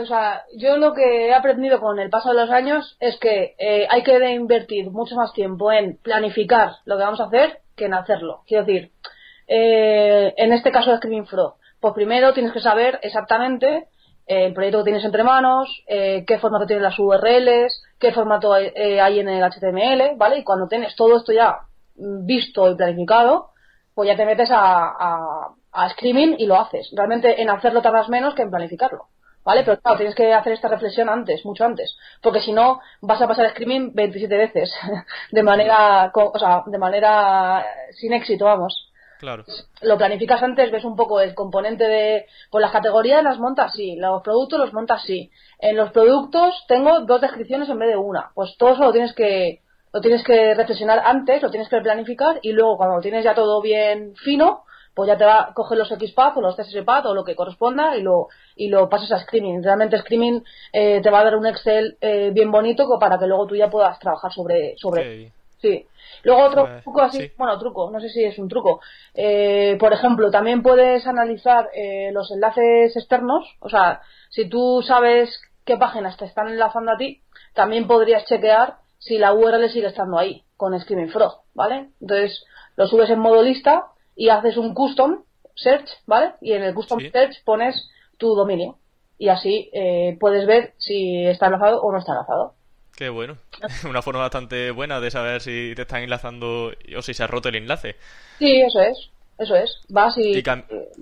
[0.00, 3.54] o sea, yo lo que he aprendido con el paso de los años es que
[3.88, 7.94] hay que invertir mucho más tiempo en planificar lo que vamos a hacer que en
[7.94, 8.42] hacerlo.
[8.46, 8.90] Quiero decir,
[9.46, 13.88] en este caso de Screaming Frog, pues primero tienes que saber exactamente
[14.26, 18.56] eh, el proyecto que tienes entre manos, eh, qué formato tienen las URLs, qué formato
[18.56, 20.38] eh, hay en el HTML, ¿vale?
[20.38, 21.60] Y cuando tienes todo esto ya
[21.96, 23.50] visto y planificado,
[23.94, 26.90] pues ya te metes a, a, a Screaming y lo haces.
[26.94, 29.06] Realmente en hacerlo tardas menos que en planificarlo.
[29.44, 29.62] ¿Vale?
[29.64, 31.96] Pero claro, tienes que hacer esta reflexión antes, mucho antes.
[32.22, 34.70] Porque si no, vas a pasar Screaming 27 veces.
[35.32, 37.64] de manera, o sea, de manera
[37.98, 38.92] sin éxito, vamos.
[39.18, 39.44] Claro.
[39.82, 42.26] Lo planificas antes, ves un poco el componente de.
[42.50, 45.30] Pues las categorías las montas sí, los productos los montas sí.
[45.58, 48.30] En los productos tengo dos descripciones en vez de una.
[48.34, 49.60] Pues todo eso lo tienes que
[49.92, 53.34] lo tienes que reflexionar antes, lo tienes que planificar y luego cuando lo tienes ya
[53.34, 57.14] todo bien fino, pues ya te va a coger los XPath o los CSSPath o
[57.14, 59.62] lo que corresponda y lo y lo pasas a Screaming.
[59.62, 63.46] Realmente Screaming eh, te va a dar un Excel eh, bien bonito para que luego
[63.46, 65.32] tú ya puedas trabajar sobre sobre.
[65.60, 65.86] Sí.
[66.24, 68.80] Luego otro pues, truco así, bueno, truco, no sé si es un truco.
[69.14, 75.40] Eh, por ejemplo, también puedes analizar eh, los enlaces externos, o sea, si tú sabes
[75.64, 77.22] qué páginas te están enlazando a ti,
[77.54, 81.90] también podrías chequear si la URL sigue estando ahí con Screaming Frog, ¿vale?
[82.00, 82.44] Entonces
[82.76, 85.22] lo subes en modo lista y haces un custom
[85.54, 86.34] search, ¿vale?
[86.40, 88.78] Y en el custom search pones tu dominio
[89.18, 92.54] y así eh, puedes ver si está enlazado o no está enlazado.
[92.98, 93.36] Qué bueno.
[93.88, 97.48] Una forma bastante buena de saber si te están enlazando o si se ha roto
[97.48, 97.94] el enlace.
[98.40, 99.10] Sí, eso es.
[99.38, 99.78] Eso es.
[99.88, 100.42] Vas y.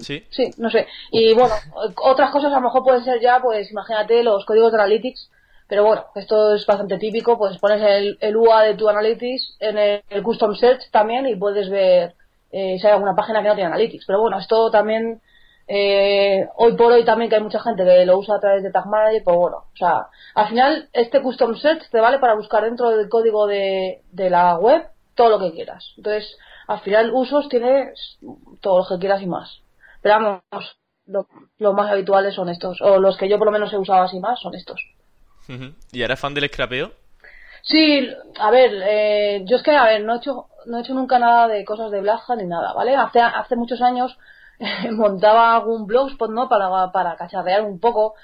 [0.03, 0.23] ¿Sí?
[0.29, 0.87] Sí, no sé.
[1.11, 1.55] Y bueno,
[1.97, 5.31] otras cosas a lo mejor pueden ser ya, pues imagínate los códigos de Analytics.
[5.69, 7.39] Pero bueno, esto es bastante típico.
[7.39, 11.71] Pues pones el, el UA de tu Analytics en el, Custom Search también y puedes
[11.71, 12.15] ver
[12.53, 14.05] eh, si hay alguna página que no tiene Analytics.
[14.07, 15.23] Pero bueno, esto también
[15.69, 18.71] eh, hoy por hoy también que hay mucha gente que lo usa a través de
[18.71, 22.63] Tag Manager, pues bueno, o sea, al final este custom search te vale para buscar
[22.63, 25.93] dentro del código de, la web todo lo que quieras.
[25.97, 26.37] Entonces,
[26.69, 28.19] al final usos tienes
[28.61, 29.61] todo lo que quieras y más.
[30.03, 30.79] Pero vamos,
[31.59, 34.21] los más habituales son estos, o los que yo por lo menos he usado así
[34.21, 34.81] más son estos.
[35.93, 36.93] ¿Y eres fan del scrapeo?
[37.63, 40.95] Sí, a ver, eh, yo es que, a ver, no he hecho, no he hecho
[40.95, 42.95] nunca nada de cosas de Blaja ni nada, ¿vale?
[42.95, 44.17] Hace, hace muchos años
[44.93, 46.49] montaba algún blogspot, ¿no?
[46.49, 48.15] Para, para cacharrear un poco.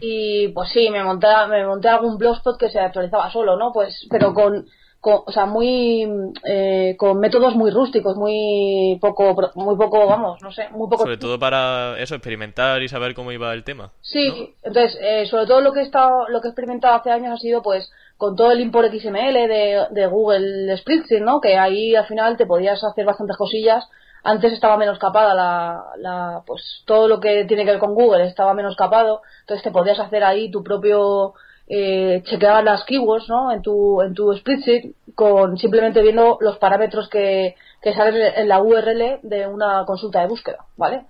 [0.00, 3.72] Y pues sí, me monté, me monté algún blogspot que se actualizaba solo, ¿no?
[3.74, 4.66] Pues, pero con,
[5.02, 6.08] o sea, muy,
[6.44, 11.04] eh, con métodos muy rústicos, muy poco, muy poco, vamos, no sé, muy poco.
[11.04, 13.92] Sobre todo para eso, experimentar y saber cómo iba el tema.
[14.00, 17.34] Sí, entonces, eh, sobre todo lo que he estado, lo que he experimentado hace años
[17.34, 21.40] ha sido, pues, con todo el import XML de, de Google Spreadsheet, ¿no?
[21.40, 23.86] Que ahí al final te podías hacer bastantes cosillas
[24.26, 28.26] antes estaba menos capada la, la, pues todo lo que tiene que ver con Google
[28.26, 31.34] estaba menos capado entonces te podías hacer ahí tu propio
[31.68, 33.52] eh, chequear las keywords ¿no?
[33.52, 38.60] en tu en tu spreadsheet con simplemente viendo los parámetros que, que salen en la
[38.60, 41.06] URL de una consulta de búsqueda vale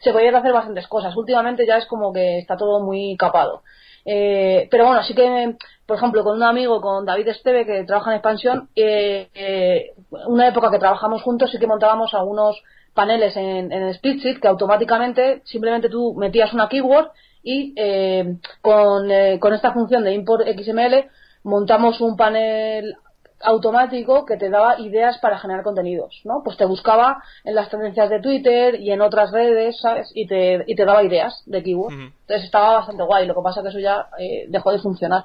[0.00, 1.16] se podían hacer bastantes cosas.
[1.16, 3.62] Últimamente ya es como que está todo muy capado
[4.04, 8.10] eh, pero bueno, sí que, por ejemplo, con un amigo, con David Esteve, que trabaja
[8.10, 9.92] en expansión, eh, eh,
[10.26, 12.62] una época que trabajamos juntos sí que montábamos algunos
[12.94, 17.10] paneles en, en Spreadsheet que automáticamente simplemente tú metías una keyword
[17.42, 21.06] y eh, con, eh, con esta función de import XML
[21.42, 22.96] montamos un panel
[23.42, 26.42] automático que te daba ideas para generar contenidos, ¿no?
[26.44, 30.10] Pues te buscaba en las tendencias de Twitter y en otras redes, ¿sabes?
[30.14, 31.94] Y te, y te daba ideas de keywords.
[31.94, 35.24] Entonces estaba bastante guay, lo que pasa es que eso ya eh, dejó de funcionar.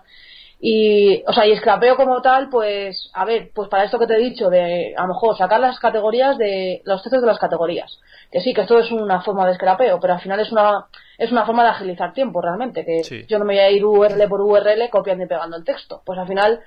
[0.60, 4.16] Y, o sea, y scrapeo como tal, pues, a ver, pues para esto que te
[4.16, 8.00] he dicho, de a lo mejor sacar las categorías de, los textos de las categorías.
[8.32, 11.32] Que sí, que esto es una forma de scrapeo, pero al final es una, es
[11.32, 14.42] una forma de agilizar tiempo realmente, que yo no me voy a ir URL por
[14.42, 16.02] URL copiando y pegando el texto.
[16.06, 16.60] Pues al final,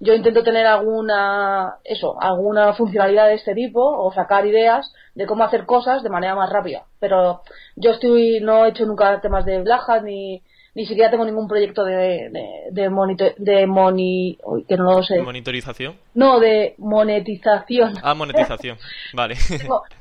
[0.00, 5.44] yo intento tener alguna, eso, alguna funcionalidad de este tipo, o sacar ideas de cómo
[5.44, 6.84] hacer cosas de manera más rápida.
[6.98, 7.42] Pero
[7.76, 10.42] yo estoy, no he hecho nunca temas de Black ni,
[10.74, 15.20] ni siquiera tengo ningún proyecto de de, de, monitor, de moni, que no lo sé.
[15.20, 15.96] monitorización?
[16.14, 17.94] No, de monetización.
[18.02, 18.78] Ah, monetización.
[19.12, 19.36] vale.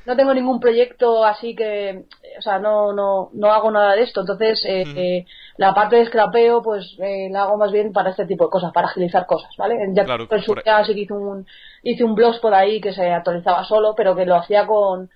[0.06, 2.06] No, tengo ningún proyecto así que,
[2.38, 4.22] o sea, no no no hago nada de esto.
[4.22, 5.26] Entonces, eh, eh,
[5.58, 8.72] la parte de scrapeo, pues eh, la hago más bien para este tipo de cosas,
[8.72, 9.76] para agilizar cosas, ¿vale?
[9.94, 10.42] Ya claro, por...
[10.42, 10.54] sí
[10.94, 11.46] que hice un
[11.84, 15.10] hice un blog por ahí que se actualizaba solo, pero que lo hacía con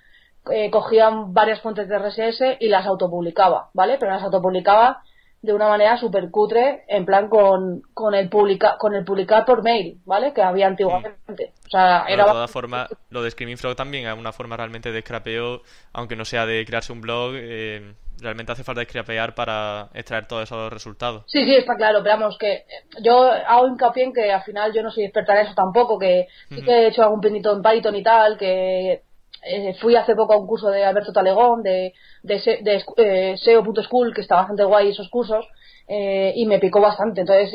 [0.52, 3.98] eh, cogían varias fuentes de RSS y las autopublicaba, ¿vale?
[4.00, 5.02] Pero las autopublicaba
[5.46, 9.64] de una manera súper cutre, en plan con, con, el publica, con el publicar por
[9.64, 10.34] mail, ¿vale?
[10.34, 11.54] Que había antiguamente.
[11.66, 12.26] O sea, era...
[12.26, 15.62] De todas formas, lo de Screaming Frog también es una forma realmente de scrapeo,
[15.94, 20.44] aunque no sea de crearse un blog, eh, realmente hace falta scrapear para extraer todos
[20.44, 21.24] esos resultados.
[21.28, 22.64] Sí, sí, está claro, pero vamos, que
[23.02, 26.28] yo hago hincapié en que al final yo no soy experta en eso tampoco, que
[26.50, 29.04] sí que he hecho algún pinito en Python y tal, que
[29.46, 34.14] eh, fui hace poco a un curso de Alberto Talegón de, de, de, eh, SEO.school,
[34.14, 35.46] que está bastante guay esos cursos,
[35.88, 37.22] eh, y me picó bastante.
[37.22, 37.54] Entonces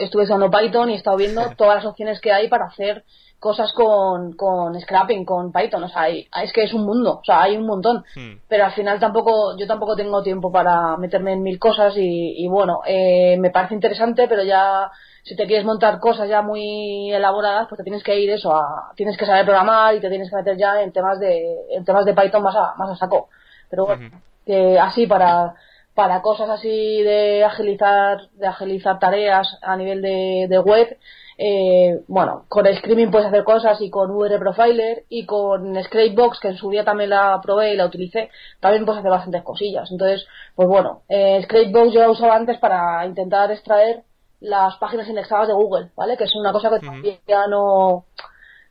[0.00, 3.04] estuve usando Python y he estado viendo todas las opciones que hay para hacer
[3.38, 5.84] cosas con, con scrapping, con Python.
[5.84, 8.04] O sea, es que es un mundo, o sea, hay un montón.
[8.16, 8.40] Hmm.
[8.48, 12.48] Pero al final tampoco, yo tampoco tengo tiempo para meterme en mil cosas y, y
[12.48, 14.90] bueno, me parece interesante, pero ya
[15.26, 18.92] si te quieres montar cosas ya muy elaboradas, pues te tienes que ir eso, a,
[18.94, 22.04] tienes que saber programar y te tienes que meter ya en temas de, en temas
[22.04, 23.28] de Python más a, más a saco.
[23.68, 25.54] Pero bueno, que así para,
[25.94, 30.96] para cosas así de agilizar, de agilizar tareas a nivel de, de web,
[31.38, 36.48] eh, bueno, con Screaming puedes hacer cosas y con VR Profiler y con Scrapebox, que
[36.48, 39.90] en su día también la probé y la utilicé, también puedes hacer bastantes cosillas.
[39.90, 44.04] Entonces, pues bueno, eh, Scrapebox yo la usaba antes para intentar extraer
[44.40, 46.16] las páginas indexadas de Google, ¿vale?
[46.16, 48.04] Que es una cosa que todavía no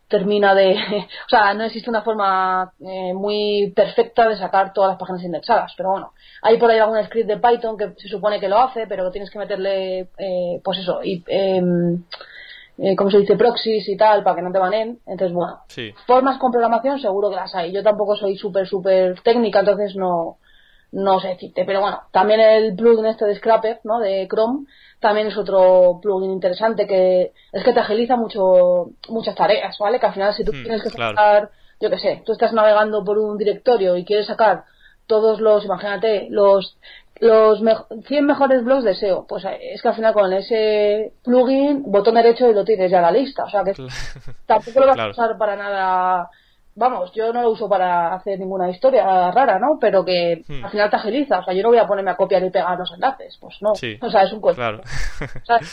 [0.08, 0.74] termina de...
[1.26, 5.74] o sea, no existe una forma eh, muy perfecta de sacar todas las páginas indexadas,
[5.76, 8.88] pero bueno, hay por ahí algún script de Python que se supone que lo hace,
[8.88, 11.24] pero tienes que meterle, eh, pues eso, y...
[11.28, 12.04] Em,
[12.78, 15.00] eh, como se dice, proxies y tal, para que no te banen.
[15.06, 15.62] Entonces, bueno,
[16.06, 17.72] formas con programación seguro que las hay.
[17.72, 20.40] Yo tampoco soy súper, súper técnica, entonces no,
[20.92, 21.66] no sé decirte.
[21.66, 24.00] Pero bueno, también el plugin este de Scrapper, ¿no?
[24.00, 24.66] De Chrome,
[25.00, 30.00] también es otro plugin interesante que es que te agiliza mucho muchas tareas, ¿vale?
[30.00, 33.04] Que al final si tú hmm, tienes que sacar, yo qué sé, tú estás navegando
[33.04, 34.64] por un directorio y quieres sacar
[35.08, 36.78] todos los, imagínate, los
[37.20, 37.62] los
[38.08, 42.16] 100 mejores blogs de SEO, pues eh, es que al final con ese plugin, botón
[42.16, 43.74] derecho y lo tienes ya la lista, o sea que
[44.46, 46.30] tampoco lo vas a usar para nada
[46.76, 49.78] vamos, yo no lo uso para hacer ninguna historia rara, ¿no?
[49.80, 50.66] Pero que hmm.
[50.66, 51.40] al final te agiliza.
[51.40, 53.38] O sea, yo no voy a ponerme a copiar y pegar los enlaces.
[53.40, 53.72] Pues no.
[53.72, 54.62] O sea, es un cuento.
[54.62, 54.82] Claro.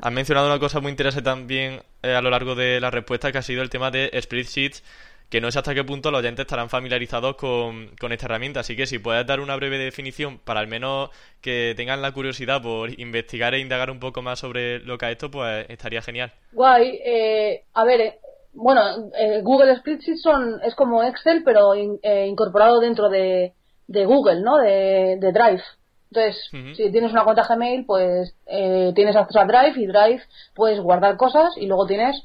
[0.00, 3.36] Has mencionado una cosa muy interesante también eh, a lo largo de la respuesta, que
[3.36, 4.82] ha sido el tema de spreadsheets,
[5.28, 8.60] que no sé hasta qué punto los oyentes estarán familiarizados con, con esta herramienta.
[8.60, 11.10] Así que si puedes dar una breve definición para al menos
[11.42, 15.12] que tengan la curiosidad por investigar e indagar un poco más sobre lo que es
[15.12, 16.32] esto, pues estaría genial.
[16.52, 17.00] Guay.
[17.04, 18.18] Eh, a ver,
[18.52, 23.54] bueno, eh, Google Spreadsheet son, es como Excel, pero eh, incorporado dentro de,
[23.86, 24.58] de, Google, ¿no?
[24.58, 25.62] De, de Drive.
[26.10, 30.22] Entonces, si tienes una cuenta Gmail, pues eh, tienes acceso a Drive y Drive
[30.54, 32.22] puedes guardar cosas y luego tienes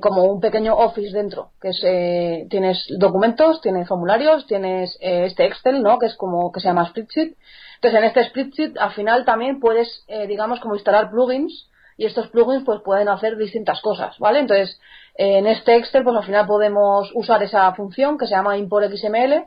[0.00, 5.98] como un pequeño Office dentro, que es, tienes documentos, tienes formularios, tienes este Excel, ¿no?
[5.98, 7.36] Que es como que se llama Spreadsheet.
[7.76, 12.64] Entonces, en este Spreadsheet, al final también puedes, digamos, como instalar plugins y estos plugins
[12.64, 14.38] pues pueden hacer distintas cosas, ¿vale?
[14.38, 14.80] Entonces,
[15.22, 19.46] en este Excel, pues al final podemos usar esa función que se llama import XML,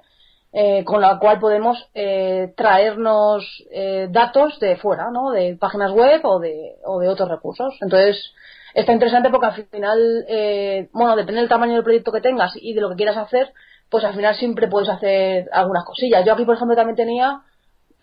[0.51, 5.31] eh, con la cual podemos eh, traernos eh, datos de fuera, ¿no?
[5.31, 7.75] De páginas web o de, o de otros recursos.
[7.81, 8.35] Entonces,
[8.75, 10.27] está interesante porque al final,
[10.91, 13.51] bueno, depende del tamaño del proyecto que tengas y de lo que quieras hacer,
[13.89, 16.23] pues al final siempre puedes hacer algunas cosillas.
[16.23, 17.41] Yo aquí, por ejemplo, también tenía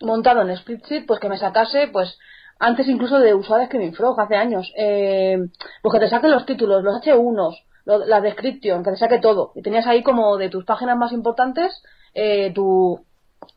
[0.01, 2.19] montado en Spreadsheet, pues que me sacase, pues
[2.59, 5.37] antes incluso de usar Screaming Frog, hace años, eh,
[5.81, 9.51] pues que te saquen los títulos, los H1, la descripción, que te saque todo.
[9.55, 11.81] Y tenías ahí como de tus páginas más importantes,
[12.13, 13.03] eh, tu,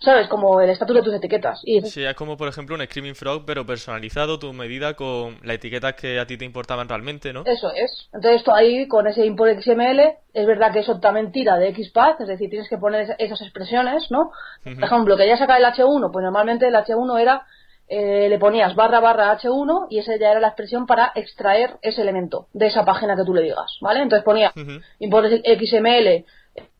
[0.00, 0.28] ¿sabes?
[0.28, 1.60] Como el estatus de tus etiquetas.
[1.64, 5.56] Y Sí, es como por ejemplo un Screaming Frog, pero personalizado, tu medida con las
[5.56, 7.42] etiquetas que a ti te importaban realmente, ¿no?
[7.44, 8.08] Eso es.
[8.12, 10.00] Entonces esto ahí, con ese import XML,
[10.32, 14.10] es verdad que eso también tira de XPath, es decir, tienes que poner esas expresiones,
[14.10, 14.30] ¿no?
[14.62, 17.46] Por ejemplo, que ya saca el H1, pues normalmente el H1 era
[17.88, 22.00] eh, le ponías barra barra H1 y esa ya era la expresión para extraer ese
[22.00, 24.00] elemento de esa página que tú le digas, ¿vale?
[24.00, 24.52] Entonces ponía
[24.98, 26.24] import XML,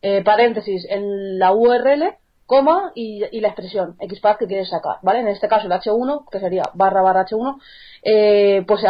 [0.01, 2.15] eh, paréntesis, en la URL,
[2.47, 5.19] coma y, la expresión XPath que quieres sacar, ¿vale?
[5.19, 7.59] En este caso el H1, que sería barra barra H1,
[8.03, 8.81] eh, pues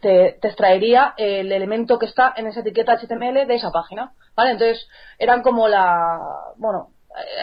[0.00, 4.52] te, te, extraería el elemento que está en esa etiqueta HTML de esa página, ¿vale?
[4.52, 4.88] Entonces
[5.18, 6.20] eran como la,
[6.56, 6.90] bueno,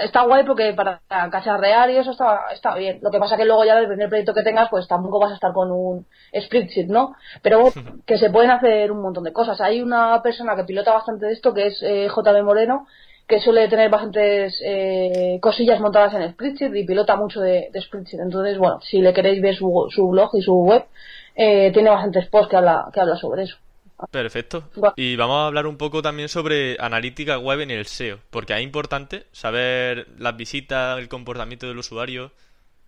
[0.03, 2.99] está guay porque para cacharrear y eso está, está bien.
[3.01, 5.36] Lo que pasa que luego ya depende del proyecto que tengas, pues tampoco vas a
[5.36, 6.05] estar con un
[6.38, 7.15] spreadsheet, ¿no?
[7.41, 7.71] Pero
[8.05, 9.62] que se pueden hacer un montón de cosas.
[9.62, 12.88] Hay una persona que pilota bastante de esto, que es eh, JB Moreno,
[13.27, 18.21] que suele tener bastantes eh, cosillas montadas en spreadsheet y pilota mucho de, de spreadsheet.
[18.21, 20.85] Entonces, bueno, si le queréis ver su, su blog y su web,
[21.35, 23.58] eh, tiene bastantes posts que habla, que habla sobre eso.
[24.10, 24.63] Perfecto.
[24.95, 28.62] Y vamos a hablar un poco también sobre analítica web en el SEO, porque es
[28.62, 32.31] importante saber las visitas, el comportamiento del usuario.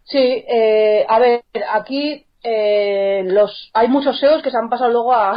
[0.06, 5.14] Sí, eh, a ver, aquí eh, los hay muchos SEOs que se han pasado luego
[5.14, 5.32] a,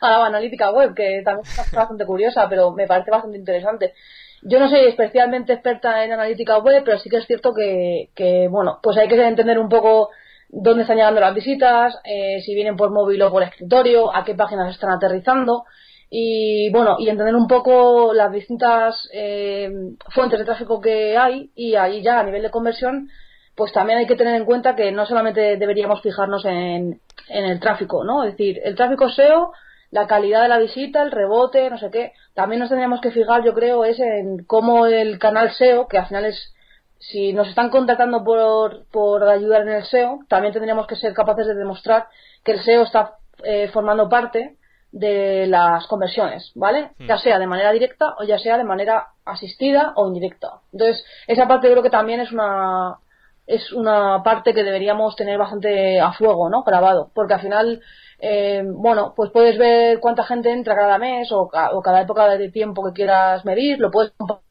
[0.00, 3.94] a, la analítica web, que también es bastante curiosa, pero me parece bastante interesante.
[4.42, 8.48] Yo no soy especialmente experta en analítica web, pero sí que es cierto que, que
[8.48, 10.10] bueno, pues hay que entender un poco
[10.52, 14.34] dónde están llegando las visitas, eh, si vienen por móvil o por escritorio, a qué
[14.34, 15.64] páginas están aterrizando.
[16.12, 19.70] Y bueno y entender un poco las distintas eh,
[20.08, 21.50] fuentes de tráfico que hay.
[21.54, 23.08] Y ahí ya a nivel de conversión
[23.54, 27.60] pues también hay que tener en cuenta que no solamente deberíamos fijarnos en, en el
[27.60, 29.52] tráfico no es decir el tráfico SEO
[29.90, 32.12] la calidad de la visita el rebote no sé qué.
[32.34, 36.06] También nos tendríamos que fijar yo creo es en cómo el canal SEO que al
[36.06, 36.54] final es
[37.00, 41.46] si nos están contactando por, por ayudar en el SEO, también tendríamos que ser capaces
[41.46, 42.06] de demostrar
[42.44, 44.56] que el SEO está eh, formando parte
[44.92, 46.90] de las conversiones, ¿vale?
[46.98, 47.06] Hmm.
[47.06, 50.60] Ya sea de manera directa o ya sea de manera asistida o indirecta.
[50.72, 52.98] Entonces, esa parte creo que también es una
[53.46, 56.62] es una parte que deberíamos tener bastante a fuego, ¿no?
[56.62, 57.82] Grabado, porque al final
[58.20, 62.84] eh, bueno, pues puedes ver cuánta gente entra cada mes o, cada época de tiempo
[62.84, 64.42] que quieras medir, lo puedes comparar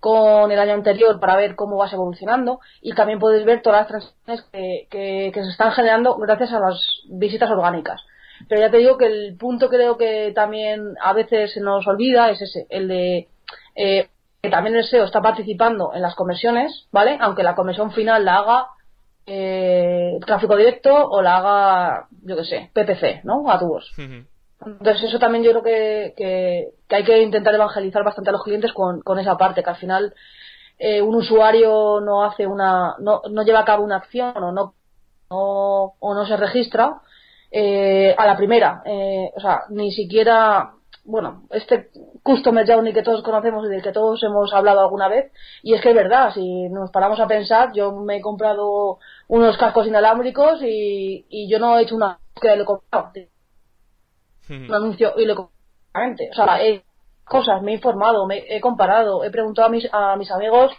[0.00, 3.88] con el año anterior para ver cómo vas evolucionando y también puedes ver todas las
[3.88, 4.42] transacciones
[4.90, 8.00] que, se están generando gracias a las visitas orgánicas.
[8.48, 12.30] Pero ya te digo que el punto creo que también a veces se nos olvida
[12.30, 13.28] es ese, el de
[13.76, 14.08] eh,
[14.42, 17.18] que también el SEO está participando en las conversiones, ¿vale?
[17.20, 18.66] Aunque la conversión final la haga
[19.26, 23.50] eh, tráfico directo o la haga, yo qué sé, PPC, ¿no?
[23.50, 23.92] AdWords.
[24.64, 28.72] Entonces eso también yo creo que, que, hay que intentar evangelizar bastante a los clientes
[28.72, 30.14] con, con esa parte, que al final
[30.78, 34.74] eh, un usuario no hace una, no, no lleva a cabo una acción o no,
[35.28, 37.00] o no se registra
[37.50, 38.82] eh, a la primera.
[38.84, 41.90] Eh, o sea, ni siquiera bueno, este
[42.22, 45.32] Customer Journey que todos conocemos y del que todos hemos hablado alguna vez,
[45.62, 48.98] y es que es verdad, si nos paramos a pensar, yo me he comprado
[49.28, 53.12] unos cascos inalámbricos y, y yo no he hecho una que le he comprado.
[54.50, 56.30] Un anuncio y comprado.
[56.30, 56.82] O sea, he
[57.24, 60.72] cosas, me he informado, me he comparado, he preguntado a mis, a mis amigos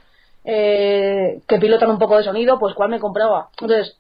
[0.44, 3.50] eh, que pilotan un poco de sonido, pues cuál me compraba.
[3.52, 3.98] Entonces,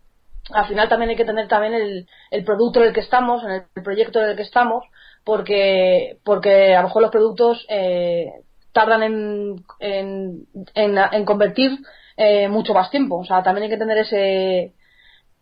[0.51, 3.51] al final también hay que tener también el, el producto en el que estamos, en
[3.51, 4.83] el proyecto en el que estamos,
[5.23, 8.31] porque, porque a lo mejor los productos eh,
[8.73, 11.77] tardan en, en, en, convertir
[12.17, 13.19] eh, mucho más tiempo.
[13.19, 14.73] O sea, también hay que tener ese,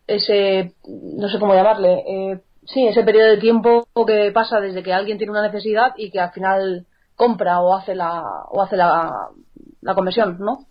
[0.06, 2.40] ese no sé cómo llamarle, eh,
[2.72, 6.20] sí, ese periodo de tiempo que pasa desde que alguien tiene una necesidad y que
[6.20, 9.28] al final compra o hace la, o hace la,
[9.82, 10.66] la conversión, ¿no?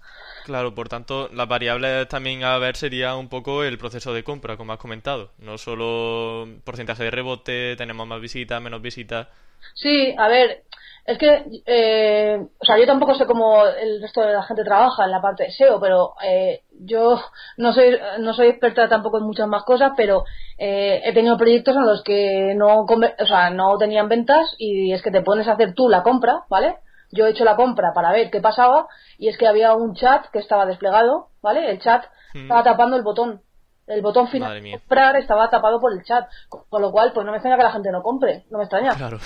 [0.45, 4.57] Claro, por tanto, las variables también a ver sería un poco el proceso de compra,
[4.57, 5.31] como has comentado.
[5.37, 9.27] No solo porcentaje de rebote, tenemos más visitas, menos visitas.
[9.75, 10.63] Sí, a ver,
[11.09, 15.05] es que, eh, o sea, yo tampoco sé cómo el resto de la gente trabaja
[15.05, 17.19] en la parte de SEO, pero eh, yo
[17.57, 20.23] no soy, no soy experta tampoco en muchas más cosas, pero
[20.57, 25.01] eh, he tenido proyectos en los que no, o sea, no tenían ventas y es
[25.01, 26.77] que te pones a hacer tú la compra, ¿vale?
[27.11, 28.87] yo he hecho la compra para ver qué pasaba
[29.17, 31.71] y es que había un chat que estaba desplegado, ¿vale?
[31.71, 32.41] El chat hmm.
[32.41, 33.41] estaba tapando el botón.
[33.89, 37.31] El botón final de comprar estaba tapado por el chat, con lo cual pues no
[37.31, 38.93] me extraña que la gente no compre, no me extraña.
[38.93, 39.17] Claro.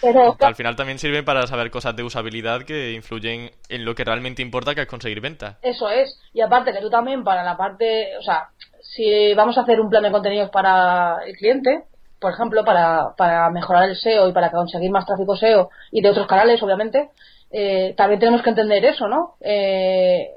[0.00, 4.04] Pero al final también sirve para saber cosas de usabilidad que influyen en lo que
[4.04, 5.58] realmente importa que es conseguir venta.
[5.60, 6.18] Eso es.
[6.32, 8.48] Y aparte que tú también para la parte, o sea,
[8.80, 11.84] si vamos a hacer un plan de contenidos para el cliente,
[12.18, 16.08] por ejemplo, para, para mejorar el SEO y para conseguir más tráfico SEO y de
[16.10, 17.10] otros canales, obviamente,
[17.50, 19.34] eh, también tenemos que entender eso, ¿no?
[19.40, 20.30] Eh,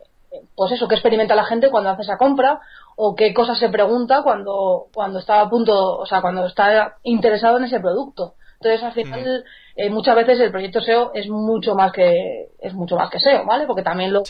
[0.55, 2.59] pues eso, qué experimenta la gente cuando hace esa compra
[2.95, 7.57] o qué cosas se pregunta cuando, cuando está a punto, o sea, cuando está interesado
[7.57, 8.35] en ese producto.
[8.55, 9.43] Entonces, al final,
[9.75, 13.45] eh, muchas veces el proyecto SEO es mucho más que es mucho más que SEO,
[13.45, 13.65] ¿vale?
[13.65, 14.23] Porque también lo,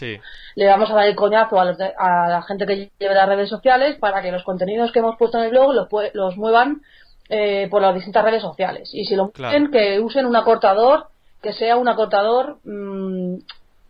[0.56, 4.24] le vamos a dar el coñazo a, la gente que lleve las redes sociales para
[4.24, 6.82] que los contenidos que hemos puesto en el blog los, los muevan
[7.30, 8.90] eh, por las distintas redes sociales.
[8.94, 11.08] Y si lo quieren, que usen un acortador
[11.42, 13.36] que sea un acortador mm,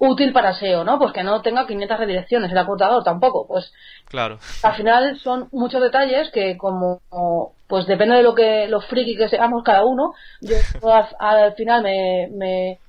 [0.04, 1.00] útil para SEO, ¿no?
[1.00, 3.48] Pues que no tenga 500 redirecciones el acortador tampoco.
[3.48, 3.72] Pues
[4.06, 4.38] claro.
[4.64, 7.02] al final son muchos detalles que como
[7.68, 10.56] pues depende de lo que los friki que seamos cada uno, yo
[11.20, 12.80] al, final me, me,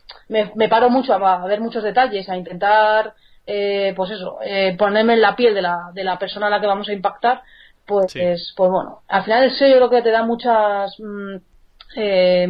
[0.55, 3.15] me, paro mucho a, ver muchos detalles, a intentar
[3.47, 6.61] eh, pues eso, eh, ponerme en la piel de la, de la persona a la
[6.61, 7.43] que vamos a impactar
[7.87, 11.37] pues, pues bueno, al final el SEO yo creo que te da muchas mm,
[11.97, 12.49] eh,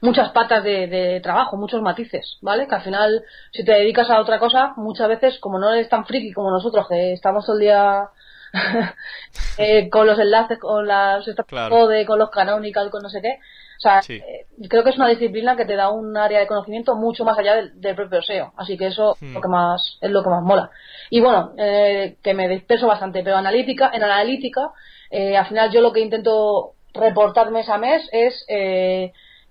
[0.00, 2.66] muchas patas de, trabajo, muchos matices, ¿vale?
[2.66, 6.06] Que al final, si te dedicas a otra cosa, muchas veces, como no eres tan
[6.06, 8.08] friki como nosotros, que estamos todo el día
[9.58, 11.88] eh, con los enlaces, con las claro.
[12.06, 13.38] con los canonical, con no sé qué.
[13.76, 16.94] O sea, eh, creo que es una disciplina que te da un área de conocimiento
[16.94, 18.52] mucho más allá del, propio SEO.
[18.56, 19.50] Así que eso es lo que hmm.
[19.50, 20.70] más es lo que más mola.
[21.10, 24.70] Y bueno, eh, que me disperso bastante, pero analítica, en analítica,
[25.10, 28.46] eh, al final yo lo que intento reportar mes a mes es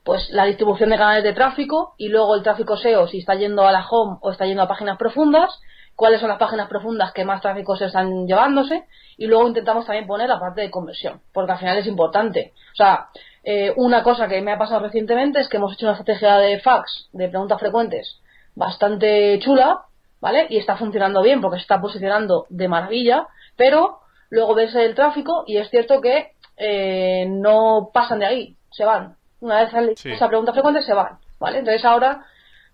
[0.03, 3.65] pues la distribución de canales de tráfico y luego el tráfico SEO si está yendo
[3.65, 5.61] a la home o está yendo a páginas profundas,
[5.95, 8.83] cuáles son las páginas profundas que más tráfico se están llevándose
[9.17, 12.53] y luego intentamos también poner la parte de conversión, porque al final es importante.
[12.73, 13.07] O sea,
[13.43, 16.59] eh, una cosa que me ha pasado recientemente es que hemos hecho una estrategia de
[16.59, 18.19] fax, de preguntas frecuentes,
[18.55, 19.83] bastante chula,
[20.19, 20.47] ¿vale?
[20.49, 25.43] Y está funcionando bien porque se está posicionando de maravilla, pero luego ves el tráfico
[25.45, 29.16] y es cierto que eh, no pasan de ahí, se van.
[29.39, 31.60] Una vez esa pregunta frecuente se van, ¿vale?
[31.60, 32.26] Entonces ahora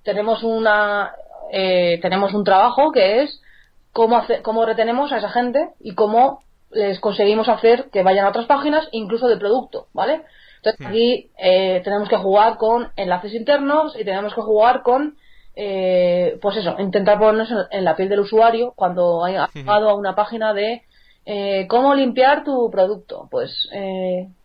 [0.04, 1.14] tenemos una
[1.52, 3.42] eh, tenemos un trabajo que es
[3.92, 8.46] cómo cómo retenemos a esa gente y cómo les conseguimos hacer que vayan a otras
[8.46, 10.22] páginas, incluso de producto, ¿vale?
[10.58, 10.88] Entonces hmm.
[10.88, 15.18] aquí eh, tenemos que jugar con enlaces internos y tenemos que jugar con,
[15.56, 20.16] eh, pues eso, intentar ponernos en, la piel del usuario cuando haya llegado a una
[20.16, 20.84] página de
[21.26, 23.28] eh, cómo limpiar tu producto.
[23.30, 23.70] Pues,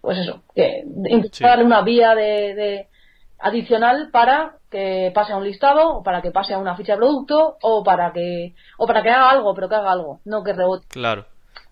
[0.00, 2.88] pues eso, que intentar darle una vía de,
[3.38, 6.98] adicional para que pase a un listado o para que pase a una ficha de
[6.98, 10.52] producto o para que o para que haga algo pero que haga algo no que
[10.52, 11.26] rebote claro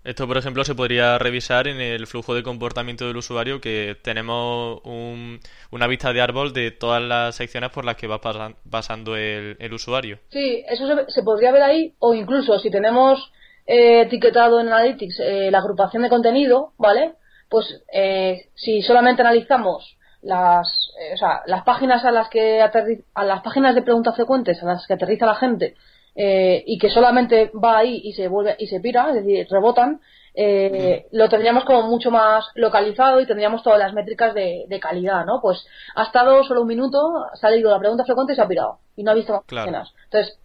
[0.04, 4.80] esto, por ejemplo, se podría revisar en el flujo de comportamiento del usuario, que tenemos
[4.84, 10.18] una vista de árbol de todas las secciones por las que va pasando el, usuario.
[10.30, 13.32] Sí, eso se, podría ver ahí, o incluso si tenemos
[13.66, 17.14] eh, etiquetado en Analytics eh, la agrupación de contenido, ¿vale?
[17.48, 23.42] Pues eh, si solamente analizamos las, o sea, las páginas a las que a las
[23.42, 25.74] páginas de preguntas frecuentes a las que aterriza la gente
[26.14, 30.00] eh, y que solamente va ahí y se vuelve y se pira, es decir, rebotan,
[30.34, 35.40] eh, lo tendríamos como mucho más localizado y tendríamos todas las métricas de, calidad, ¿no?
[35.40, 35.64] Pues
[35.94, 36.98] ha estado solo un minuto,
[37.32, 39.70] ha salido la pregunta frecuente y se ha pirado y no ha visto más claro.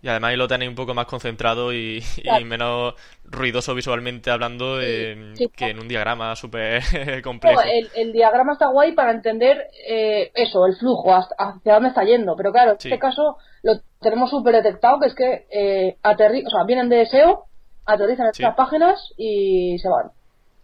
[0.01, 2.03] y además ahí lo tenéis un poco más concentrado y,
[2.45, 2.93] menos
[3.25, 6.81] ruidoso visualmente hablando que en un diagrama súper
[7.23, 7.61] complejo.
[7.95, 12.51] el, diagrama está guay para entender eh, eso, el flujo, hacia dónde está yendo, pero
[12.51, 16.89] claro, en este caso lo tenemos súper detectado, que es que eh, o sea, vienen
[16.89, 17.47] de SEO
[17.87, 20.11] aterrizan en estas páginas y se van.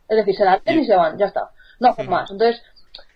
[0.08, 1.50] Es decir, se la ven y se van, ya está.
[1.80, 2.30] No hacen más.
[2.30, 2.62] Entonces,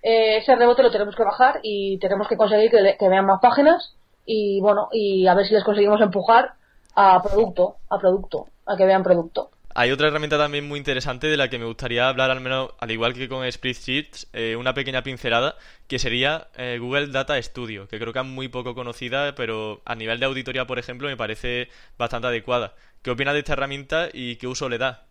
[0.02, 3.96] eh, ese rebote lo tenemos que bajar y tenemos que conseguir que, vean más páginas
[4.26, 6.54] y bueno, y a ver si les conseguimos empujar
[6.96, 9.52] a producto, a producto, a que vean producto.
[9.80, 12.90] Hay otra herramienta también muy interesante de la que me gustaría hablar, al menos al
[12.90, 15.56] igual que con Spreadsheets, eh, una pequeña pincelada,
[15.88, 19.94] que sería eh, Google Data Studio, que creo que es muy poco conocida, pero a
[19.94, 22.74] nivel de auditoría, por ejemplo, me parece bastante adecuada.
[23.02, 25.08] ¿Qué opinas de esta herramienta y qué uso le da?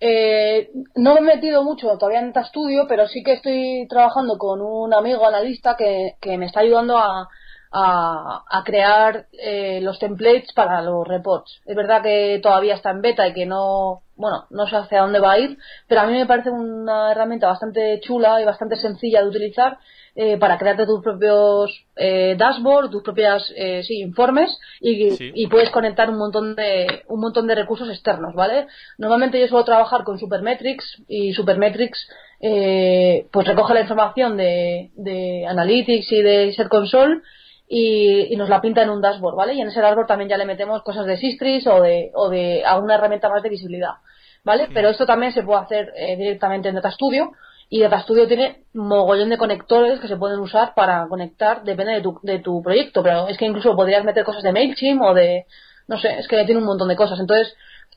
[0.00, 4.36] Eh, no me he metido mucho todavía en Data Studio, pero sí que estoy trabajando
[4.38, 7.28] con un amigo analista que, me está ayudando a,
[7.72, 11.60] a, crear eh, los templates para los reports.
[11.64, 15.20] Es verdad que todavía está en beta y que no, bueno, no sé hacia dónde
[15.20, 15.58] va a ir,
[15.88, 19.78] pero a mí me parece una herramienta bastante chula y bastante sencilla de utilizar
[20.16, 25.08] eh, para crearte tus propios eh, dashboards, tus propias eh, sí, informes y,
[25.42, 28.68] y, puedes conectar un montón de un montón de recursos externos, ¿vale?
[28.96, 32.08] Normalmente yo suelo trabajar con Supermetrics y Supermetrics
[32.40, 37.22] eh, pues recoge la información de, de Analytics y de Set Console
[37.68, 39.54] y, nos la pinta en un dashboard, ¿vale?
[39.54, 42.64] Y en ese dashboard también ya le metemos cosas de Sistris o de, o de
[42.64, 43.94] alguna herramienta más de visibilidad,
[44.44, 44.68] ¿vale?
[44.72, 47.32] Pero esto también se puede hacer eh, directamente en Data Studio
[47.74, 52.02] y Data Studio tiene mogollón de conectores que se pueden usar para conectar, depende de
[52.02, 55.46] tu, de tu proyecto, pero es que incluso podrías meter cosas de MailChimp o de,
[55.88, 57.18] no sé, es que tiene un montón de cosas.
[57.18, 57.52] Entonces,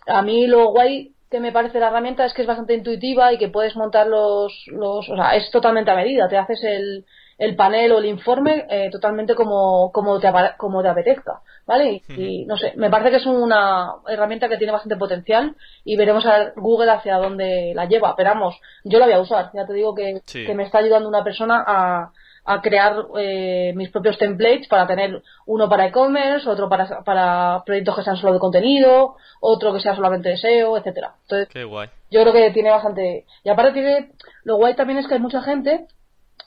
[0.07, 3.37] a mí lo guay que me parece la herramienta es que es bastante intuitiva y
[3.37, 6.27] que puedes montar los, los o sea, es totalmente a medida.
[6.27, 7.05] Te haces el,
[7.37, 12.01] el panel o el informe eh, totalmente como, como, te, como te apetezca, ¿vale?
[12.09, 16.25] Y, no sé, me parece que es una herramienta que tiene bastante potencial y veremos
[16.25, 18.15] a Google hacia dónde la lleva.
[18.15, 21.07] Pero vamos, yo la voy a usar, ya te digo que, que me está ayudando
[21.07, 22.11] una persona a,
[22.47, 27.95] a crear eh, mis propios templates para tener uno para e-commerce, otro para, para proyectos
[27.97, 31.15] que sean solo de contenido, otro que sea solamente de SEO, etcétera.
[31.23, 31.89] Entonces, Qué guay.
[32.09, 33.25] yo creo que tiene bastante.
[33.43, 34.11] Y aparte tiene,
[34.43, 35.87] lo guay también es que hay mucha gente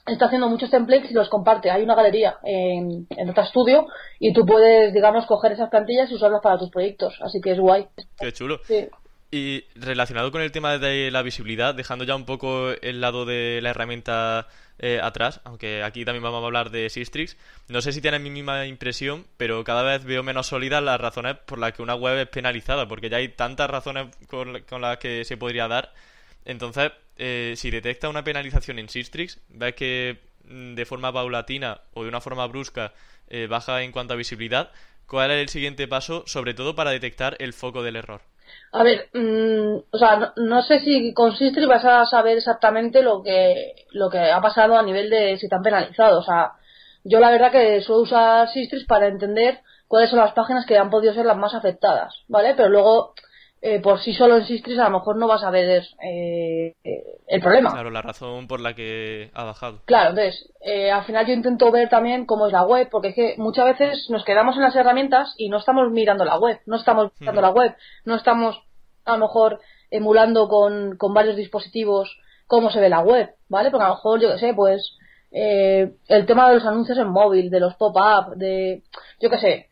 [0.05, 1.71] está haciendo muchos templates y los comparte.
[1.71, 3.87] Hay una galería en, en Data Studio
[4.19, 7.17] y tú puedes, digamos, coger esas plantillas y usarlas para tus proyectos.
[7.21, 7.87] Así que es guay.
[8.19, 8.59] Qué chulo.
[9.33, 13.61] Y relacionado con el tema de la visibilidad, dejando ya un poco el lado de
[13.61, 14.47] la herramienta
[14.83, 17.37] eh, atrás, aunque aquí también vamos a hablar de Sistrix,
[17.69, 21.37] no sé si tienes mi misma impresión, pero cada vez veo menos sólidas las razones
[21.45, 25.23] por las que una web es penalizada, porque ya hay tantas razones con, las que
[25.23, 25.93] se podría dar.
[26.43, 32.03] Entonces, eh, si detecta una penalización en Sistrix, ves que mm, de forma paulatina o
[32.03, 32.93] de una forma brusca
[33.27, 34.71] eh, baja en cuanto a visibilidad,
[35.07, 38.21] ¿cuál es el siguiente paso, sobre todo para detectar el foco del error?
[38.73, 43.21] A ver, mm, o sea, no, sé si con Sistri vas a saber exactamente lo
[43.21, 46.19] que, lo que ha pasado a nivel de si te han penalizado.
[46.19, 46.53] O sea,
[47.03, 50.89] yo la verdad que suelo usar Sistris para entender cuáles son las páginas que han
[50.89, 52.53] podido ser las más afectadas, ¿vale?
[52.55, 53.13] Pero luego
[53.63, 56.73] eh, por sí solo en Sistris a lo mejor no vas a ver eh,
[57.27, 57.71] el problema.
[57.71, 59.81] Claro, la razón por la que ha bajado.
[59.85, 63.15] Claro, entonces, eh, al final yo intento ver también cómo es la web, porque es
[63.15, 66.77] que muchas veces nos quedamos en las herramientas y no estamos mirando la web, no
[66.77, 68.59] estamos mirando la web, no estamos
[69.05, 69.59] a lo mejor
[69.91, 73.69] emulando con, con varios dispositivos cómo se ve la web, ¿vale?
[73.69, 74.97] Porque a lo mejor, yo qué sé, pues
[75.31, 78.83] el tema de los anuncios en móvil, de los pop-up, de,
[79.21, 79.69] yo qué sé,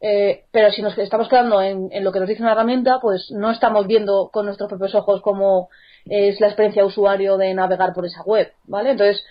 [0.00, 3.50] eh, pero si nos estamos quedando en, lo que nos dice una herramienta, pues no
[3.50, 5.68] estamos viendo con nuestros propios ojos cómo
[6.04, 8.90] es la experiencia de usuario de navegar por esa web, ¿vale?
[8.90, 9.24] Entonces,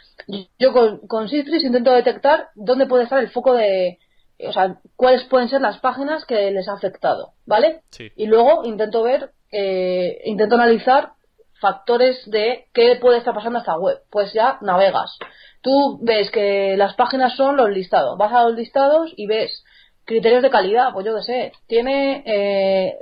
[0.59, 3.99] yo con, con Citrix intento detectar dónde puede estar el foco de,
[4.39, 7.81] o sea, cuáles pueden ser las páginas que les ha afectado, ¿vale?
[8.15, 11.13] Y luego intento ver, eh, intento analizar
[11.61, 13.99] factores de qué puede estar pasando a esta web.
[14.11, 15.17] Pues ya navegas.
[15.61, 18.17] Tú ves que las páginas son los listados.
[18.17, 19.63] Vas a los listados y ves
[20.05, 22.95] criterios de calidad, pues yo qué sé, tiene, eh,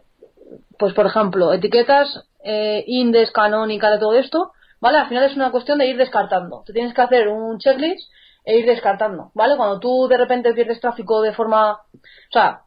[0.79, 4.97] pues por ejemplo, etiquetas eh, indes, canónica, de todo esto, ¿vale?
[4.97, 6.63] Al final es una cuestión de ir descartando.
[6.65, 8.11] Te tienes que hacer un checklist
[8.45, 9.55] e ir descartando, ¿vale?
[9.55, 12.61] Cuando tú de repente pierdes tráfico de forma, o sea,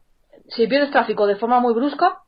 [0.49, 2.19] si pierdes tráfico de forma muy brusca,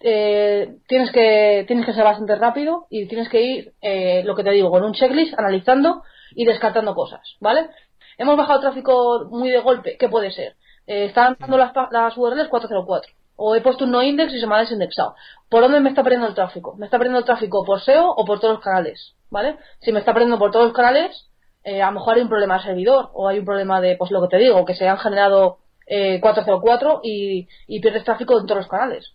[0.00, 4.44] eh, tienes que tienes que ser bastante rápido y tienes que ir, eh, lo que
[4.44, 6.02] te digo, con un checklist, analizando
[6.34, 7.68] y descartando cosas, ¿vale?
[8.16, 10.56] Hemos bajado tráfico muy de golpe, ¿qué puede ser?
[10.88, 13.12] Eh, están dando las, las URLs 404.
[13.36, 15.14] O he puesto un no index y se me ha desindexado.
[15.48, 16.74] ¿Por dónde me está perdiendo el tráfico?
[16.76, 19.14] ¿Me está perdiendo el tráfico por SEO o por todos los canales?
[19.30, 19.58] ¿Vale?
[19.80, 21.28] Si me está perdiendo por todos los canales,
[21.62, 24.10] eh, a lo mejor hay un problema de servidor o hay un problema de, pues
[24.10, 28.46] lo que te digo, que se han generado eh, 404 y, y pierdes tráfico en
[28.46, 29.12] todos los canales.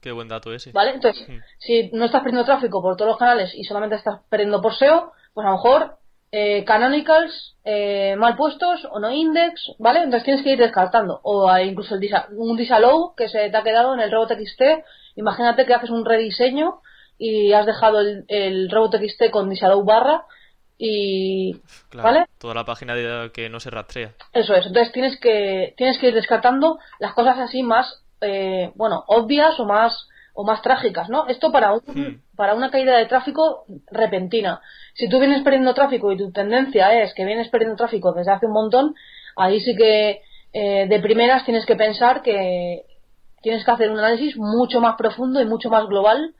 [0.00, 0.70] Qué buen dato ese.
[0.70, 0.92] ¿Vale?
[0.92, 1.38] Entonces, hmm.
[1.58, 5.12] si no estás perdiendo tráfico por todos los canales y solamente estás perdiendo por SEO,
[5.34, 5.97] pues a lo mejor
[6.30, 10.00] eh, canonicals eh, mal puestos o no index, ¿vale?
[10.00, 11.20] Entonces tienes que ir descartando.
[11.22, 14.62] O incluso el un disallow que se te ha quedado en el robot.txt.
[15.16, 16.80] Imagínate que haces un rediseño
[17.18, 20.24] y has dejado el, el robot.txt con disallow barra
[20.78, 21.60] y
[21.92, 22.26] ¿vale?
[22.38, 26.08] toda la página de, que no se rastrea eso es entonces tienes que tienes que
[26.08, 30.08] ir descartando las cosas así más eh, bueno obvias o más
[30.40, 31.26] o más trágicas, ¿no?
[31.26, 32.22] Esto para, un, hmm.
[32.36, 34.60] para una caída de tráfico repentina.
[34.94, 38.46] Si tú vienes perdiendo tráfico y tu tendencia es que vienes perdiendo tráfico desde hace
[38.46, 38.94] un montón,
[39.34, 40.22] ahí sí que
[40.52, 42.84] eh, de primeras tienes que pensar que
[43.42, 46.36] tienes que hacer un análisis mucho más profundo y mucho más global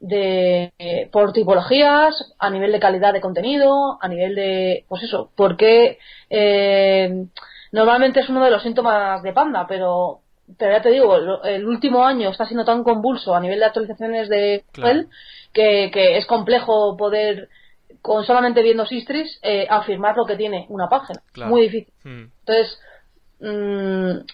[0.00, 5.30] de eh, por tipologías, a nivel de calidad de contenido, a nivel de, pues eso,
[5.36, 5.98] porque
[6.30, 7.26] eh,
[7.70, 10.21] normalmente es uno de los síntomas de Panda, pero
[10.58, 14.28] pero ya te digo, el último año está siendo tan convulso a nivel de actualizaciones
[14.28, 15.06] de Google
[15.52, 17.48] que, es complejo poder,
[18.00, 21.20] con solamente viendo Sistris, eh, afirmar lo que tiene una página.
[21.46, 21.92] Muy difícil.
[22.04, 22.24] Hmm.
[22.40, 22.80] Entonces,
[23.40, 24.26] mm,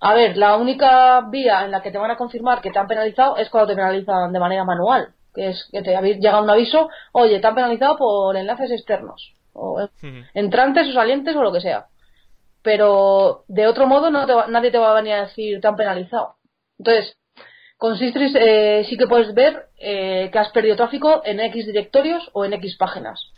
[0.00, 2.88] a ver, la única vía en la que te van a confirmar que te han
[2.88, 5.14] penalizado es cuando te penalizan de manera manual.
[5.34, 9.34] Que es que te llega un aviso, oye, te han penalizado por enlaces externos.
[9.54, 10.22] O hmm.
[10.34, 11.86] entrantes o salientes o lo que sea
[12.62, 16.36] pero de otro modo no nadie te va a venir a decir te han penalizado.
[16.78, 17.16] Entonces,
[17.76, 22.30] con Sistris eh, sí que puedes ver eh, que has perdido tráfico en X directorios
[22.32, 23.32] o en X páginas.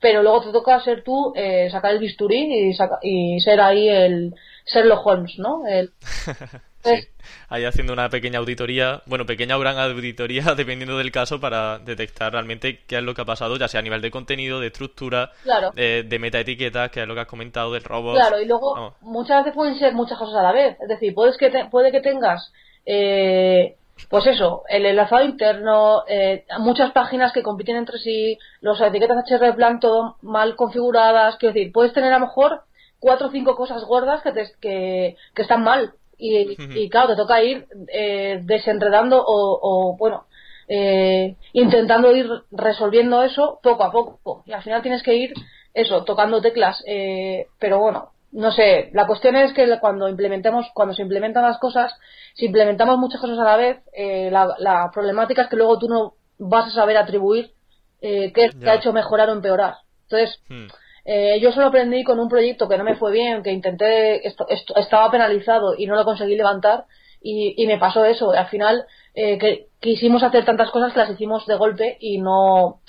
[0.00, 4.34] Pero luego te toca ser tú, eh, sacar el bisturí y, y ser ahí el
[4.66, 5.66] Sherlock Holmes, ¿no?
[5.66, 5.90] El,
[6.84, 7.08] Sí.
[7.48, 12.32] Ahí haciendo una pequeña auditoría, bueno, pequeña o gran auditoría, dependiendo del caso, para detectar
[12.32, 15.32] realmente qué es lo que ha pasado, ya sea a nivel de contenido, de estructura,
[15.74, 18.16] de, de metaetiquetas, que es lo que has comentado, del robot.
[18.16, 20.76] Claro, y luego muchas veces pueden ser muchas cosas a la vez.
[20.80, 22.52] Es decir, puedes que puede que tengas,
[22.86, 23.76] eh,
[24.08, 29.54] pues eso, el enlazado interno, eh, muchas páginas que compiten entre sí, los etiquetas HR
[29.56, 31.36] plan todo mal configuradas.
[31.36, 32.62] Quiero decir, puedes tener a lo mejor
[33.00, 37.66] cuatro o cinco cosas gordas que, que, que están mal y, claro, te toca ir
[37.92, 40.26] eh, desenredando o, bueno,
[40.68, 44.42] eh, intentando ir resolviendo eso poco a poco.
[44.46, 45.32] Y al final tienes que ir,
[45.74, 46.82] eso, tocando teclas.
[46.86, 51.58] Eh, pero bueno, no sé, la cuestión es que cuando implementemos, cuando se implementan las
[51.58, 51.94] cosas,
[52.34, 56.14] si implementamos muchas cosas a la vez, eh, la, problemática es que luego tú no
[56.38, 57.52] vas a saber atribuir
[58.00, 59.76] eh, qué te ha hecho mejorar o empeorar.
[60.02, 60.66] Entonces, hmm.
[61.10, 64.46] Eh, yo solo aprendí con un proyecto que no me fue bien, que intenté, esto,
[64.76, 66.84] estaba penalizado y no lo conseguí levantar,
[67.22, 68.30] y, me pasó eso.
[68.32, 68.84] Al final,
[69.14, 72.80] eh, que quisimos hacer tantas cosas que las hicimos de golpe y no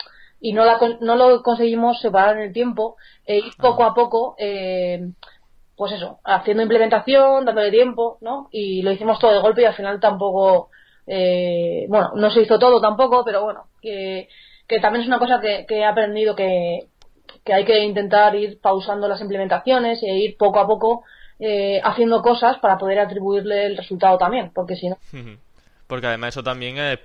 [0.41, 4.35] y no, la, no lo conseguimos separar en el tiempo e ir poco a poco
[4.37, 5.11] eh,
[5.75, 9.75] pues eso haciendo implementación dándole tiempo no y lo hicimos todo de golpe y al
[9.75, 10.69] final tampoco
[11.07, 14.29] eh, bueno no se hizo todo tampoco pero bueno que,
[14.69, 16.88] que también es una cosa que, he aprendido que,
[17.49, 21.03] que hay que intentar ir pausando las implementaciones e ir poco a poco
[21.39, 24.97] eh, haciendo cosas para poder atribuirle el resultado también porque si no.
[25.87, 26.99] Porque además eso también es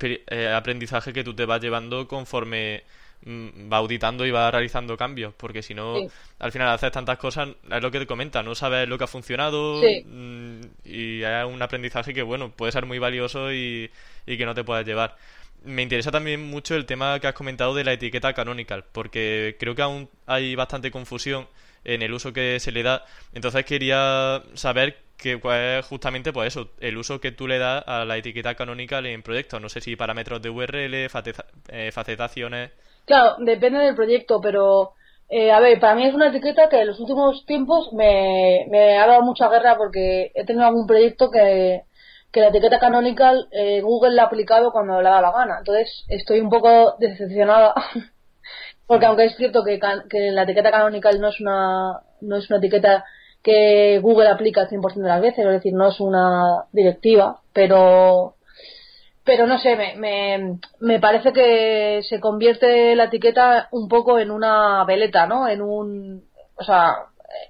[0.54, 2.82] aprendizaje que tú te vas llevando conforme
[3.26, 5.96] Mm, va auditando y va realizando cambios, porque si no,
[6.38, 9.06] al final haces tantas cosas, es lo que te comenta, no sabes lo que ha
[9.06, 13.90] funcionado mm, y es un aprendizaje que, bueno, puede ser muy valioso y,
[14.26, 15.16] que no te puedes llevar.
[15.64, 19.74] Me interesa también mucho el tema que has comentado de la etiqueta canonical, porque creo
[19.74, 21.46] que aún hay bastante confusión
[21.84, 23.04] en el uso que se le da.
[23.32, 27.84] Entonces quería saber que cuál es justamente pues eso, el uso que tú le das
[27.86, 29.60] a la etiqueta canonical en proyectos.
[29.60, 32.70] No sé si parámetros de URL, eh, facetaciones.
[33.06, 34.92] Claro, depende del proyecto, pero
[35.28, 38.98] eh, a ver, para mí es una etiqueta que en los últimos tiempos me, me
[38.98, 41.82] ha dado mucha guerra porque he tenido algún proyecto que,
[42.34, 45.58] que la etiqueta canonical eh, Google la ha aplicado cuando le da la gana.
[45.58, 47.74] Entonces estoy un poco decepcionada
[48.88, 49.78] porque aunque es cierto que,
[50.10, 53.04] que la etiqueta canonical no es una no es una etiqueta
[53.42, 58.34] que Google aplica el 100% de las veces, es decir, no es una directiva, pero
[59.22, 64.30] pero no sé, me, me, me, parece que se convierte la etiqueta un poco en
[64.30, 65.48] una veleta, ¿no?
[65.48, 66.24] En un,
[66.56, 66.94] o sea,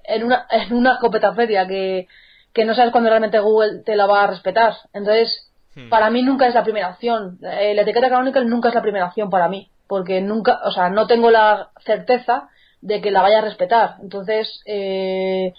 [0.05, 2.07] en una, en una escopeta feria que,
[2.55, 4.73] que no sabes cuándo realmente Google te la va a respetar.
[4.93, 5.89] Entonces, hmm.
[5.89, 7.37] para mí nunca es la primera opción.
[7.43, 10.89] Eh, la etiqueta canónica nunca es la primera opción para mí, porque nunca, o sea,
[10.89, 12.47] no tengo la certeza
[12.81, 13.95] de que la vaya a respetar.
[14.01, 15.53] Entonces, eh,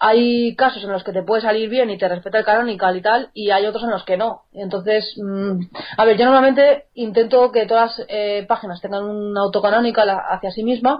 [0.00, 3.02] hay casos en los que te puede salir bien y te respeta el canonical y
[3.02, 4.42] tal, y hay otros en los que no.
[4.52, 5.60] Entonces, mm,
[5.96, 10.64] a ver, yo normalmente intento que todas las eh, páginas tengan un autocanonical hacia sí
[10.64, 10.98] misma,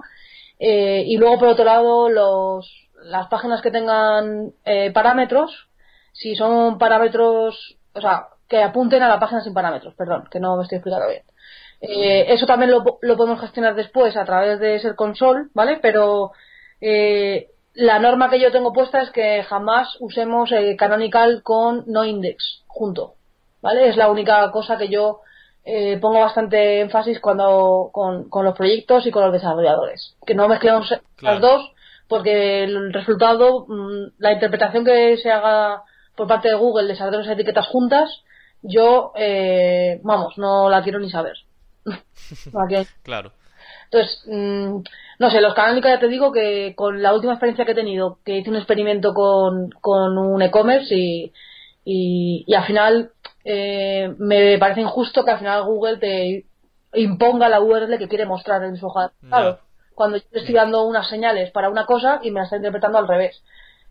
[0.59, 5.69] eh, y luego por otro lado, los, las páginas que tengan eh, parámetros,
[6.11, 10.57] si son parámetros, o sea, que apunten a la página sin parámetros, perdón, que no
[10.57, 11.23] me estoy explicando bien.
[11.79, 15.79] eso también lo, lo, podemos gestionar después a través de ser console, ¿vale?
[15.81, 16.31] Pero
[16.85, 22.05] eh, la norma que yo tengo puesta es que jamás usemos el canonical con no
[22.05, 23.15] index junto,
[23.61, 23.87] ¿vale?
[23.87, 25.21] Es la única cosa que yo
[25.65, 30.93] eh, pongo bastante énfasis cuando con, los proyectos y con los desarrolladores, que no mezclemos
[31.21, 31.72] las dos
[32.13, 35.81] porque el resultado, mm, la interpretación que se haga
[36.15, 38.23] por parte de Google de esas dos etiquetas juntas,
[38.61, 41.33] yo, eh, vamos, no la quiero ni saber.
[43.01, 43.31] claro.
[43.85, 44.83] Entonces, mm,
[45.17, 48.19] no sé, los canónicos ya te digo que con la última experiencia que he tenido,
[48.23, 51.33] que hice un experimento con, con un e-commerce y,
[51.83, 53.11] y, al final
[53.43, 56.45] eh, me parece injusto que al final Google te
[56.93, 59.13] imponga la URL que quiere mostrar en su hoja.
[59.27, 59.57] Claro,
[59.95, 63.07] cuando yo estoy dando unas señales para una cosa y me la está interpretando al
[63.07, 63.43] revés.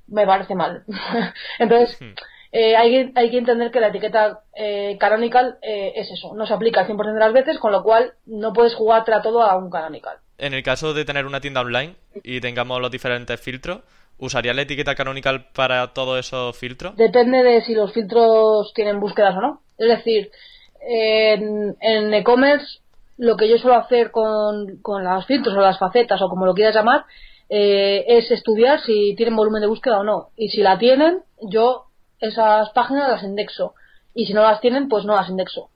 [0.07, 0.85] Me parece mal.
[1.59, 2.15] Entonces, hmm.
[2.53, 6.55] eh, hay, hay, que entender que la etiqueta eh, canonical eh, es eso, no se
[6.55, 9.57] aplica al 100% de las veces, con lo cual no puedes jugar a todo a
[9.57, 11.95] un canonical en el caso de tener una tienda online
[12.25, 13.83] y tengamos los diferentes filtros,
[14.19, 16.97] ¿usaría la etiqueta canonical para todos esos filtros?
[16.97, 19.63] Depende de si los filtros tienen búsquedas o no.
[19.79, 20.33] Es decir,
[20.81, 22.81] en, e-commerce
[23.19, 26.55] lo que yo suelo hacer con, con los filtros o las facetas o como lo
[26.55, 27.05] quieras llamar
[27.49, 30.31] eh, es estudiar si tienen volumen de búsqueda o no.
[30.37, 31.87] Y si la tienen, yo
[32.21, 33.75] esas páginas las indexo.
[34.15, 35.71] Y si no las tienen, pues no las indexo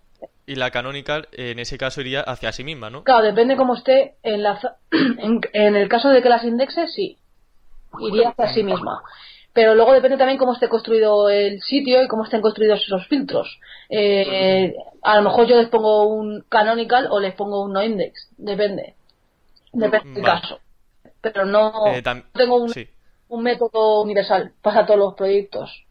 [0.46, 3.02] y la canonical en ese caso iría hacia sí misma, ¿no?
[3.02, 4.58] Claro, depende cómo esté en, la,
[4.92, 7.18] en, el caso de que las indexe, sí,
[8.00, 9.02] iría hacia sí misma.
[9.56, 13.58] Pero luego depende también cómo esté construido el sitio y cómo estén construidos esos filtros.
[13.88, 18.28] Eh, a lo mejor yo les pongo un canonical o les pongo un no index,
[18.36, 18.96] depende.
[19.72, 20.60] Depende del caso.
[21.22, 22.02] Pero no eh,
[22.34, 22.70] tengo un,
[23.28, 25.86] un método universal para todos los proyectos.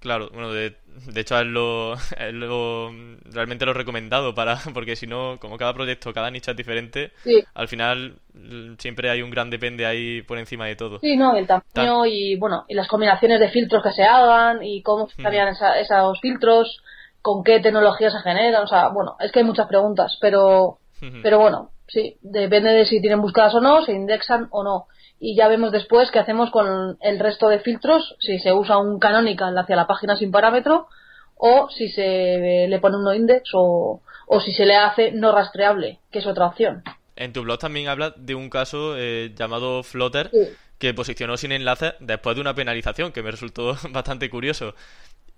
[0.00, 0.74] Claro, bueno, de
[1.06, 1.94] de hecho, es lo,
[2.32, 2.90] lo,
[3.24, 7.12] realmente lo recomendado para porque si no, como cada proyecto, cada nicho es diferente,
[7.54, 11.00] al final mm, siempre hay un gran depende ahí por encima de todo.
[11.00, 14.82] Sí, no, el tamaño y bueno, y las combinaciones de filtros que se hagan y
[14.82, 16.82] cómo se harían esos filtros,
[17.22, 20.78] con qué tecnología se generan, o sea, bueno, es que hay muchas preguntas, pero
[21.22, 24.86] pero bueno, sí, depende de si tienen búsquedas o no, se indexan o no.
[25.26, 28.98] Y ya vemos después qué hacemos con el resto de filtros, si se usa un
[28.98, 30.86] canonical hacia la página sin parámetro
[31.34, 35.32] o si se le pone un no index o, o si se le hace no
[35.32, 36.82] rastreable, que es otra opción.
[37.16, 40.30] En tu blog también hablas de un caso eh, llamado Flutter
[40.78, 44.74] que posicionó sin enlace después de una penalización, que me resultó bastante curioso.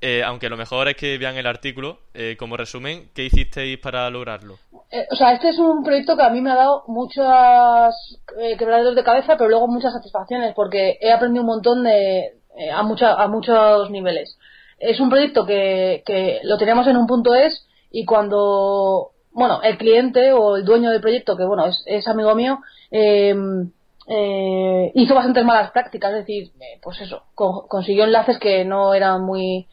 [0.01, 4.09] Eh, aunque lo mejor es que vean el artículo, eh, como resumen, ¿qué hicisteis para
[4.11, 4.59] lograrlo?
[5.11, 7.95] o sea, este es un proyecto que a mí me ha dado muchas
[8.57, 12.39] quebraderos de cabeza, pero luego muchas satisfacciones, porque he aprendido un montón de,
[12.73, 14.39] a, a muchos niveles.
[14.79, 19.77] Es un proyecto que, que lo teníamos en un punto es y cuando bueno, el
[19.77, 23.71] cliente o el dueño del proyecto, que bueno, es, amigo mío, em,
[24.09, 29.27] eh, hizo bastantes malas prácticas, es decir, eh, pues eso, consiguió enlaces que no eran
[29.27, 29.69] muy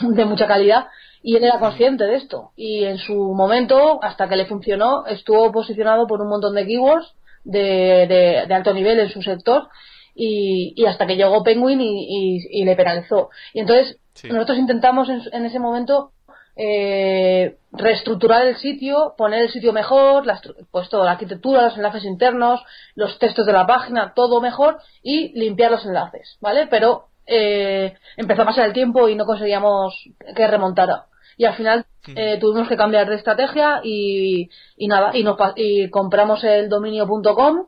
[0.00, 0.88] de mucha calidad
[1.22, 2.52] y él era consciente de esto.
[2.56, 7.14] Y en su momento, hasta que le funcionó, estuvo posicionado por un montón de keywords
[7.44, 9.68] de, de, alto nivel en su sector
[10.14, 13.30] y, y hasta que llegó Penguin y, y, le penalizó.
[13.54, 16.12] Y entonces nosotros intentamos en ese momento
[16.56, 20.24] eh, reestructurar el sitio, poner el sitio mejor,
[20.70, 22.60] pues toda la arquitectura, los enlaces internos,
[22.94, 26.66] los textos de la página, todo mejor y limpiar los enlaces, ¿vale?
[26.66, 29.94] Pero eh, empezó a pasar el tiempo y no conseguíamos
[30.34, 31.06] que remontara.
[31.36, 35.88] Y al final eh, tuvimos que cambiar de estrategia y, y nada, y, nos, y
[35.88, 37.66] compramos el dominio.com,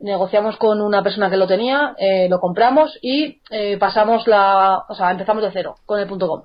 [0.00, 4.94] negociamos con una persona que lo tenía, eh, lo compramos y eh, pasamos la, o
[4.94, 6.42] sea, empezamos de cero con el .com.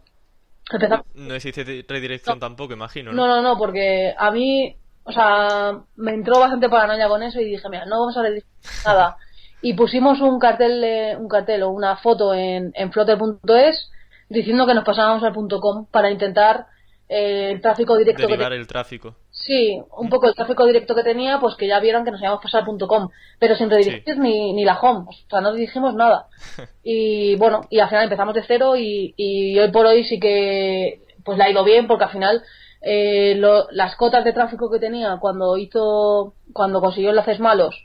[1.16, 3.12] No existe redirección tampoco, imagino.
[3.14, 3.26] ¿no?
[3.26, 7.68] no, no, porque a mí, o sea, me entró bastante paranoia con eso y dije,
[7.70, 8.50] mira, no vamos a redirigir
[8.86, 9.18] nada.
[9.62, 13.92] Y pusimos un cartel, un cartel o una foto en, en flutter.es
[14.30, 16.68] diciendo que nos pasábamos al .com para intentar
[17.10, 18.28] eh, el tráfico directo.
[18.28, 19.16] Derivar el tráfico.
[19.32, 22.40] Sí, un poco el tráfico directo que tenía, pues que ya vieron que nos íbamos
[22.40, 26.28] a pasar .com, pero sin redirigir ni, ni la home, o sea, no dirigimos nada.
[26.84, 31.04] Y bueno, y al final empezamos de cero y, y hoy por hoy sí que
[31.24, 32.42] pues la ha ido bien porque al final
[32.82, 33.40] eh,
[33.72, 37.76] las cotas de tráfico que tenía cuando hizo, cuando consiguió enlaces malos,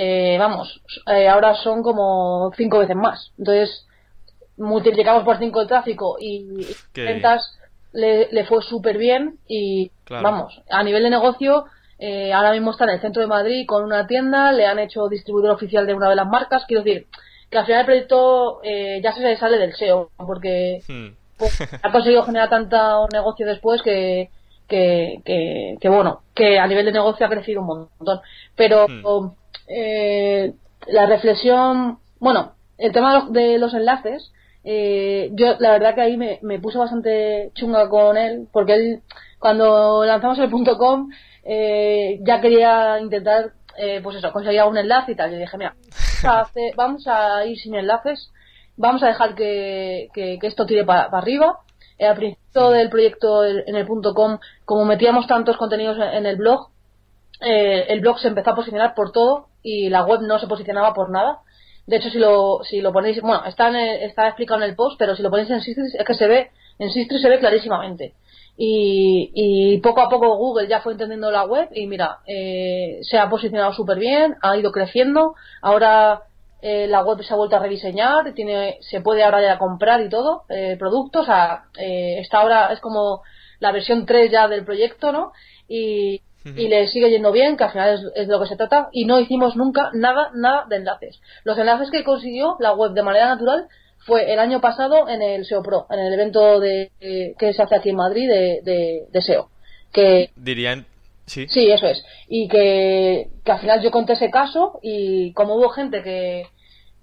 [0.00, 3.32] eh, vamos, eh, ahora son como cinco veces más.
[3.36, 3.84] Entonces,
[4.56, 7.58] multiplicamos por cinco el tráfico y, ventas
[7.92, 11.64] le, le fue súper bien y vamos, a nivel de negocio,
[11.98, 15.08] eh, ahora mismo está en el centro de Madrid con una tienda, le han hecho
[15.08, 17.08] distribuidor oficial de una de las marcas, quiero decir
[17.50, 21.08] que al final el proyecto eh, ya se sale del SEO porque hmm.
[21.38, 24.30] pues, ha conseguido generar tanto negocio después que,
[24.68, 28.20] que, que, bueno, que a nivel de negocio ha crecido un montón.
[28.54, 29.34] Pero hmm.
[29.68, 30.54] Eh,
[30.86, 34.32] la reflexión, bueno, el tema de los enlaces,
[34.64, 39.02] eh, yo la verdad que ahí me, me puse bastante chunga con él, porque él,
[39.38, 41.10] cuando lanzamos el punto .com,
[41.44, 45.30] eh, ya quería intentar, eh, pues eso, conseguir un enlace y tal.
[45.30, 45.74] Yo dije, mira,
[46.76, 48.30] vamos a, ir sin enlaces,
[48.76, 51.60] vamos a dejar que, que, esto tire para arriba.
[51.98, 56.36] Eh, al principio del proyecto en el punto .com, como metíamos tantos contenidos en el
[56.36, 56.68] blog,
[57.40, 60.94] eh, el blog se empezó a posicionar por todo y la web no se posicionaba
[60.94, 61.40] por nada.
[61.86, 65.16] De hecho, si lo, si lo ponéis, bueno, está, está explicado en el post, pero
[65.16, 68.14] si lo ponéis en Sistris es que se ve, en Sistris se ve clarísimamente.
[68.56, 73.16] Y, y poco a poco Google ya fue entendiendo la web y mira, eh, se
[73.16, 75.34] ha posicionado súper bien, ha ido creciendo.
[75.62, 76.24] Ahora
[76.60, 80.08] eh, la web se ha vuelto a rediseñar, tiene, se puede ahora ya comprar y
[80.08, 81.22] todo, eh, productos.
[81.22, 83.22] O sea, eh, esta ahora es como
[83.60, 85.32] la versión 3 ya del proyecto, ¿no?
[85.68, 86.22] Y,
[86.56, 88.88] y le sigue yendo bien, que al final es, es, de lo que se trata,
[88.92, 91.20] y no hicimos nunca nada, nada de enlaces.
[91.44, 93.68] Los enlaces que consiguió la web de manera natural
[94.08, 97.76] fue el año pasado en el SEO Pro, en el evento de, que se hace
[97.76, 99.50] aquí en Madrid de, de, SEO.
[99.92, 100.86] Que, Dirían,
[101.26, 101.46] sí.
[101.48, 102.04] Sí, eso es.
[102.28, 106.46] Y que, que al final yo conté ese caso y como hubo gente que,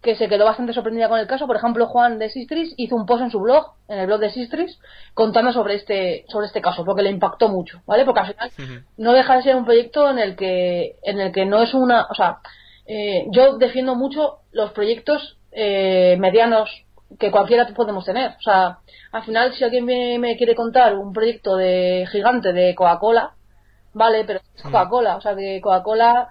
[0.06, 1.48] que se quedó bastante sorprendida con el caso.
[1.48, 4.30] Por ejemplo, Juan de Sistris hizo un post en su blog, en el blog de
[4.30, 4.80] Sistris,
[5.16, 8.06] contando sobre este, sobre este caso, porque le impactó mucho, ¿vale?
[8.06, 8.52] Porque al final
[8.98, 12.06] no deja de ser un proyecto en el que, en el que no es una,
[12.12, 12.38] o sea,
[12.86, 16.70] eh, yo defiendo mucho los proyectos eh, medianos
[17.18, 18.36] que cualquiera podemos tener.
[18.38, 18.78] O sea,
[19.12, 23.34] al final, si alguien me, me quiere contar un proyecto de gigante de Coca-Cola,
[23.92, 26.30] vale, pero es Coca-Cola, o sea, que Coca-Cola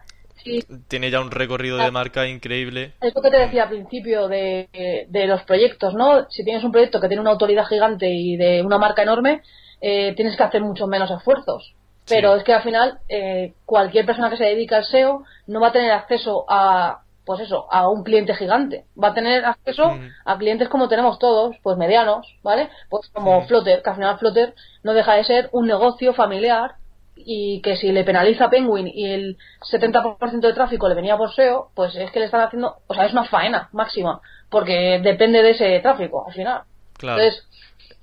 [0.88, 2.92] tiene ya un recorrido de marca increíble.
[3.00, 6.28] Es lo que te decía al principio de, los proyectos, ¿no?
[6.30, 9.42] Si tienes un proyecto que tiene una autoridad gigante y de una marca enorme,
[9.80, 11.74] eh, tienes que hacer mucho menos esfuerzos.
[12.06, 15.68] Pero es que al final eh, cualquier persona que se dedica al SEO no va
[15.68, 18.84] a tener acceso a, pues eso, a un cliente gigante.
[19.02, 20.08] Va a tener acceso mm.
[20.26, 22.68] a clientes como tenemos todos, pues medianos, ¿vale?
[22.90, 23.46] Pues como mm.
[23.46, 26.76] Flutter, que al final Flutter no deja de ser un negocio familiar
[27.16, 29.36] y que si le penaliza Penguin y el
[29.70, 33.06] 70% de tráfico le venía por SEO, pues es que le están haciendo, o sea,
[33.06, 36.62] es una faena máxima, porque depende de ese tráfico al final.
[36.98, 37.20] Claro.
[37.22, 37.46] Entonces,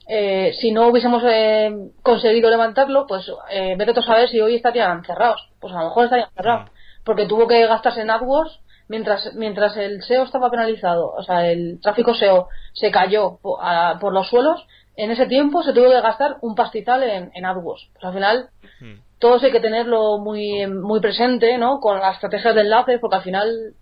[0.08, 1.72] eh, si no hubiésemos eh,
[2.04, 5.50] conseguido levantarlo, pues eh, vete a saber si hoy estarían cerrados.
[5.60, 7.04] Pues a lo mejor estarían cerrados, Mm.
[7.06, 8.60] porque tuvo que gastarse en AdWords
[8.90, 14.12] mientras mientras el SEO estaba penalizado, o sea, el tráfico SEO se cayó a- por
[14.14, 14.66] los suelos,
[14.98, 17.88] en ese tiempo se tuvo que gastar un pastizal en, en AdWords.
[17.94, 18.50] Pues al final
[18.82, 19.00] Mm.
[19.20, 21.80] todo eso hay que tenerlo muy muy presente, ¿no?
[21.80, 23.74] Con las estrategias de enlaces, porque al final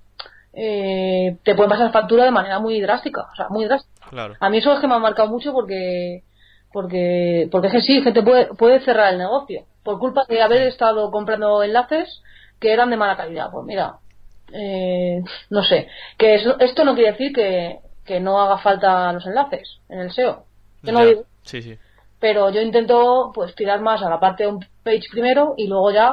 [0.54, 4.08] eh, te pueden pasar factura de manera muy drástica, o sea, muy drástica.
[4.10, 4.36] Claro.
[4.40, 6.24] A mí eso es que me ha marcado mucho porque
[6.74, 10.64] porque porque es que sí, gente puede, puede cerrar el negocio por culpa de haber
[10.64, 12.22] estado comprando enlaces
[12.60, 13.50] que eran de mala calidad.
[13.52, 13.96] Pues mira,
[14.54, 15.88] eh, no sé,
[16.18, 20.12] que eso- esto no quiere decir que, que no haga falta los enlaces en el
[20.12, 20.44] SEO.
[20.84, 21.78] Yo no digo- Sí, sí.
[22.20, 26.08] pero yo intento pues tirar más a la parte un page primero y luego ya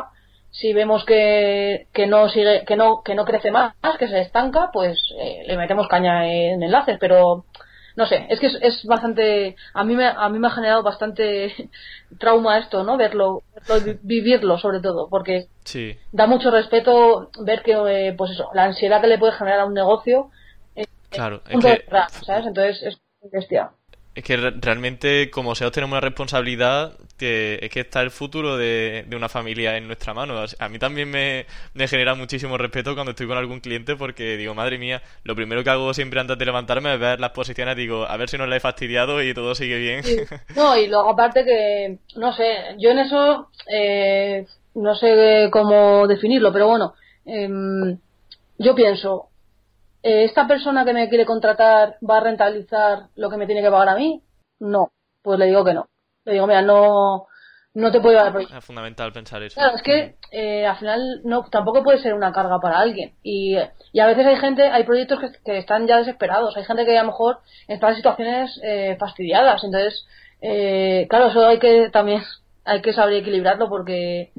[0.51, 4.71] si vemos que, que no sigue que no que no crece más que se estanca
[4.73, 7.45] pues eh, le metemos caña en enlaces pero
[7.97, 10.83] no sé es que es, es bastante a mí me a mí me ha generado
[10.83, 11.53] bastante
[12.19, 15.97] trauma esto no verlo, verlo, vi- vivirlo sobre todo porque Sí.
[16.13, 19.67] da mucho respeto ver que eh, pues eso la ansiedad que le puede generar a
[19.67, 20.31] un negocio
[21.11, 21.41] Claro.
[21.49, 22.47] Es de que, cerrar, ¿sabes?
[22.47, 23.01] entonces es
[23.33, 23.71] bestia
[24.17, 28.57] es que re- realmente, como SEOs, tenemos una responsabilidad que es que está el futuro
[28.57, 30.43] de, de una familia en nuestra mano.
[30.59, 34.55] A mí también me, me genera muchísimo respeto cuando estoy con algún cliente porque digo,
[34.55, 38.07] madre mía, lo primero que hago siempre antes de levantarme es ver las posiciones, digo,
[38.07, 40.03] a ver si no la he fastidiado y todo sigue bien.
[40.55, 46.53] No, y luego aparte que, no sé, yo en eso eh, no sé cómo definirlo,
[46.53, 46.95] pero bueno,
[47.25, 47.99] em,
[48.59, 49.29] yo pienso,
[50.07, 53.71] eh, ¿esta persona que me quiere contratar va a rentabilizar lo que me tiene que
[53.71, 54.23] pagar a mí?
[54.61, 55.89] No, pues le digo que no.
[56.25, 57.27] Le digo, mira, no,
[57.75, 58.33] no te puedo dar.
[58.41, 59.57] Es fundamental pensar eso.
[59.57, 63.15] Claro, es que eh, al final no, tampoco puede ser una carga para alguien.
[63.25, 63.57] Y,
[63.93, 66.57] y a veces hay gente, hay proyectos que, que están ya desesperados.
[66.57, 69.65] Hay gente que a lo mejor está en situaciones eh, fastidiadas.
[69.65, 70.07] Entonces,
[70.41, 72.23] eh, claro, eso hay que también
[72.65, 74.33] hay que saber equilibrarlo porque,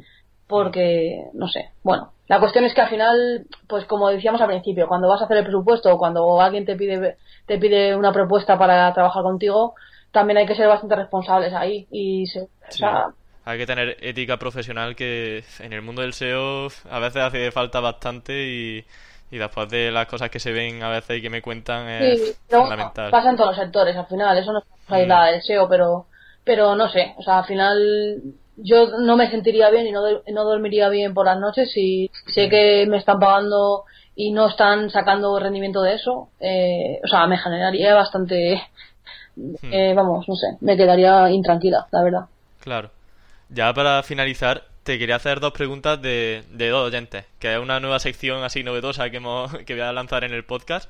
[0.48, 1.72] porque, no sé.
[1.84, 5.26] Bueno, la cuestión es que al final, pues como decíamos al principio, cuando vas a
[5.26, 9.76] hacer el presupuesto o cuando alguien te pide, te pide una propuesta para trabajar contigo,
[10.12, 11.88] también hay que ser bastante responsables ahí.
[11.92, 12.78] Y se, o Sí.
[12.78, 13.08] sea,
[13.46, 17.80] Hay que tener ética profesional que en el mundo del SEO a veces hace falta
[17.80, 18.86] bastante y,
[19.32, 22.20] y después de las cosas que se ven a veces y que me cuentan es
[22.20, 23.10] Sí, pero bueno, fundamental.
[23.10, 24.94] pasa en todos los sectores al final, eso no es Mm.
[24.94, 26.08] aislada del SEO, pero,
[26.44, 27.78] pero no sé, o sea, al final
[28.58, 32.50] yo no me sentiría bien y no, no dormiría bien por las noches si sé
[32.50, 33.86] que me están pagando
[34.16, 38.62] y no están sacando rendimiento de eso, eh, o sea, me generaría bastante,
[39.36, 39.72] Mm.
[39.72, 42.22] eh, vamos, no sé, me quedaría intranquila, la verdad.
[42.60, 42.90] Claro.
[43.50, 47.80] Ya para finalizar, te quería hacer dos preguntas de, de dos oyentes, que es una
[47.80, 50.90] nueva sección así novedosa que, hemos, que voy a lanzar en el podcast.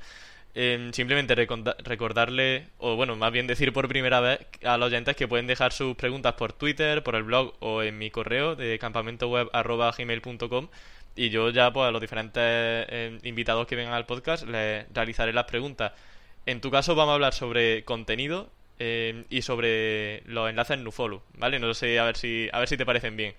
[0.59, 5.27] Eh, simplemente recordarle, o bueno, más bien decir por primera vez a los oyentes que
[5.27, 10.69] pueden dejar sus preguntas por Twitter, por el blog o en mi correo de campamentoweb.gmail.com
[11.15, 15.31] y yo ya pues a los diferentes eh, invitados que vengan al podcast les realizaré
[15.31, 15.91] las preguntas.
[16.47, 18.49] En tu caso vamos a hablar sobre contenido
[18.79, 21.59] eh, y sobre los enlaces NoFollow, ¿vale?
[21.59, 23.35] No sé, a ver si a ver si te parecen bien.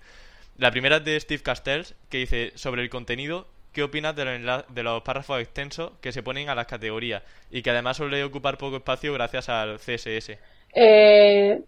[0.57, 3.45] La primera es de Steve Castells, que dice sobre el contenido,
[3.79, 7.61] ¿qué opinas de los, de los párrafos extensos que se ponen a las categorías y
[7.61, 10.37] que además suele ocupar poco espacio gracias al CSS?
[10.75, 11.61] Eh,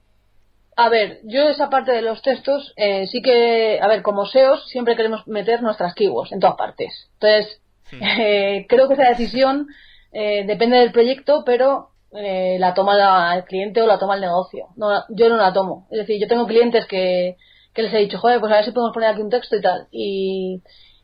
[0.75, 4.67] a ver, yo esa parte de los textos eh, sí que, a ver, como SEOs
[4.67, 7.09] siempre queremos meter nuestras keywords en todas partes.
[7.13, 7.61] Entonces,
[8.01, 9.67] eh, creo que esa decisión
[10.11, 14.21] eh, depende del proyecto, pero eh, la toma la- el cliente o la toma el
[14.21, 14.67] negocio.
[14.75, 15.87] No, yo no la tomo.
[15.91, 17.37] Es decir, yo tengo clientes que,
[17.73, 19.61] que les he dicho, joder, pues a ver si podemos poner aquí un texto y
[19.61, 19.87] tal.
[19.91, 20.61] Y,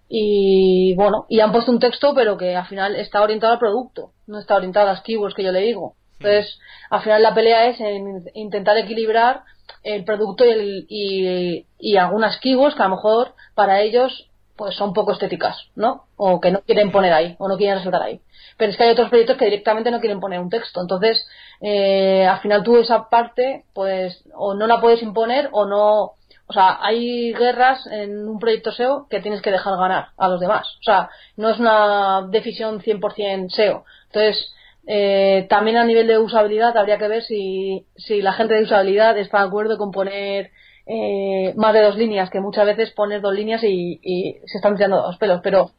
[0.09, 4.11] y bueno, y han puesto un texto, pero que al final está orientado al producto,
[4.27, 5.95] no está orientado a las keywords que yo le digo.
[6.19, 9.41] Entonces, al final la pelea es en intentar equilibrar
[9.83, 14.75] el producto y, el- y, y algunas keywords que a lo mejor para ellos pues
[14.75, 16.05] son poco estéticas, ¿no?
[16.15, 18.21] O que no quieren poner ahí, o no quieren resaltar ahí.
[18.57, 20.81] Pero es que hay otros proyectos que directamente no quieren poner un texto.
[20.81, 21.23] Entonces,
[21.61, 26.13] eh, al final tú esa parte, pues, o no la puedes imponer o no.
[26.49, 30.39] O sea, hay guerras en un proyecto SEO que tienes que dejar ganar a los
[30.39, 30.65] demás.
[30.79, 33.83] O sea, no es una decisión 100% SEO.
[34.05, 34.53] Entonces,
[34.87, 39.17] eh, también a nivel de usabilidad habría que ver si, si la gente de usabilidad
[39.17, 40.51] está de acuerdo con poner
[40.85, 44.77] eh, más de dos líneas, que muchas veces pones dos líneas y, y se están
[44.77, 45.41] tirando dos pelos.
[45.43, 45.71] Pero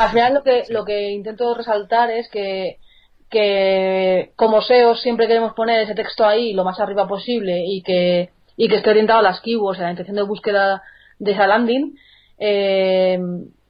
[0.00, 2.78] al final lo que, lo que intento resaltar es que,
[3.30, 8.30] que como SEO siempre queremos poner ese texto ahí lo más arriba posible y que,
[8.56, 10.82] y que esté orientado a las keywords, a la intención de búsqueda
[11.18, 11.96] de esa landing.
[12.38, 13.18] Eh,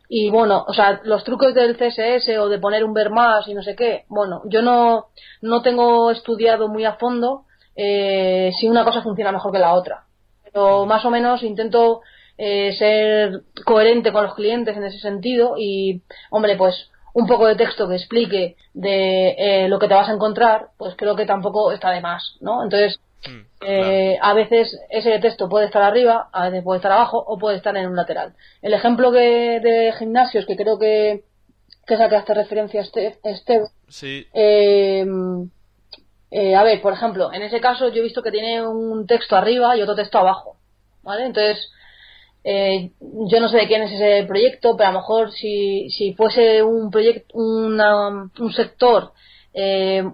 [0.09, 3.55] y bueno, o sea, los trucos del CSS o de poner un ver más y
[3.55, 5.07] no sé qué, bueno, yo no,
[5.43, 10.05] no tengo estudiado muy a fondo eh, si una cosa funciona mejor que la otra.
[10.45, 12.03] Pero más o menos intento
[12.39, 17.57] eh, ser coherente con los clientes en ese sentido y, hombre, pues un poco de
[17.57, 21.73] texto que explique de eh, lo que te vas a encontrar, pues creo que tampoco
[21.73, 22.63] está de más, ¿no?
[22.63, 27.19] Entonces, Mm, eh, a veces ese texto puede estar arriba, a veces puede estar abajo
[27.19, 28.35] o puede estar en un lateral.
[28.63, 31.25] El ejemplo que, de gimnasios que creo que,
[31.87, 34.27] que sacaste referencia este, este sí.
[34.33, 35.49] Em,
[36.31, 39.37] eh, a ver, por ejemplo, en ese caso yo he visto que tiene un texto
[39.37, 40.57] arriba y otro texto abajo,
[41.03, 41.27] ¿vale?
[41.27, 41.71] Entonces,
[42.45, 46.15] eh, yo no sé de quién es ese proyecto, pero a lo mejor si, si
[46.15, 49.13] fuese un proyecto, un sector
[49.55, 50.05] eh,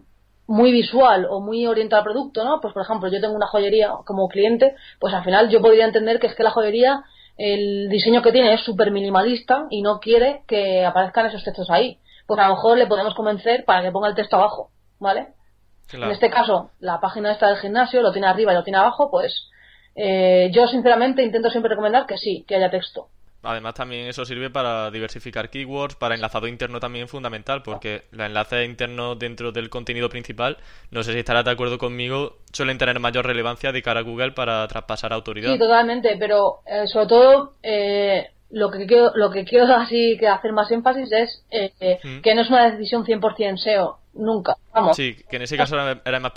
[0.47, 2.61] muy visual o muy orientado al producto, ¿no?
[2.61, 6.19] Pues por ejemplo, yo tengo una joyería como cliente, pues al final yo podría entender
[6.19, 7.05] que es que la joyería,
[7.39, 11.99] el diseño que tiene es súper minimalista y no quiere que aparezcan esos textos ahí.
[12.27, 15.29] Pues a lo mejor le podemos convencer para que ponga el texto abajo, ¿vale?
[15.93, 19.11] En este caso, la página esta del gimnasio lo tiene arriba y lo tiene abajo,
[19.11, 19.51] pues
[19.95, 23.09] eh, yo sinceramente intento siempre recomendar que sí, que haya texto.
[23.43, 28.69] Además también eso sirve para diversificar keywords, para enlazado interno también fundamental, porque los enlaces
[28.69, 30.59] internos dentro del contenido principal,
[30.91, 34.33] no sé si estarás de acuerdo conmigo, suelen tener mayor relevancia de cara a Google
[34.33, 35.53] para traspasar autoridad.
[35.53, 40.29] Sí, totalmente, pero eh, sobre todo eh, lo que quiero, lo que quiero así que
[40.29, 42.21] hacer más énfasis es eh, mm.
[42.21, 44.57] que no es una decisión 100% SEO, nunca.
[44.73, 44.97] Vamos.
[44.97, 46.33] Sí, que en ese caso era más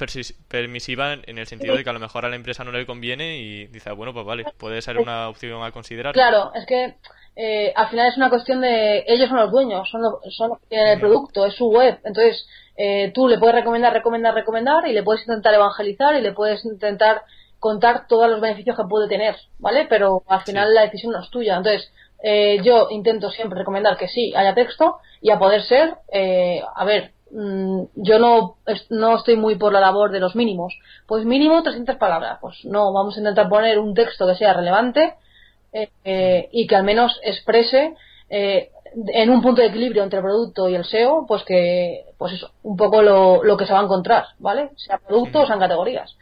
[0.47, 3.37] permisiva en el sentido de que a lo mejor a la empresa no le conviene
[3.37, 6.13] y dice, bueno, pues vale, puede ser una opción a considerar.
[6.13, 6.95] Claro, es que
[7.35, 10.59] eh, al final es una cuestión de ellos son los dueños, son los, son los
[10.59, 11.99] que tienen el producto, es su web.
[12.03, 12.47] Entonces,
[12.77, 16.63] eh, tú le puedes recomendar, recomendar, recomendar y le puedes intentar evangelizar y le puedes
[16.65, 17.23] intentar
[17.59, 19.87] contar todos los beneficios que puede tener, ¿vale?
[19.89, 21.57] Pero al final la decisión no es tuya.
[21.57, 26.61] Entonces, eh, yo intento siempre recomendar que sí haya texto y a poder ser, eh,
[26.75, 28.57] a ver, mm, yo no,
[28.89, 30.73] no estoy muy por la labor de los mínimos.
[31.07, 32.39] Pues mínimo 300 palabras.
[32.41, 35.15] Pues no, vamos a intentar poner un texto que sea relevante
[35.73, 37.95] eh, y que al menos exprese
[38.29, 42.51] en un punto de equilibrio entre el producto y el SEO, pues que, pues eso,
[42.63, 44.71] un poco lo, lo que se va a encontrar, ¿vale?
[44.77, 46.15] Sea producto o sean categorías.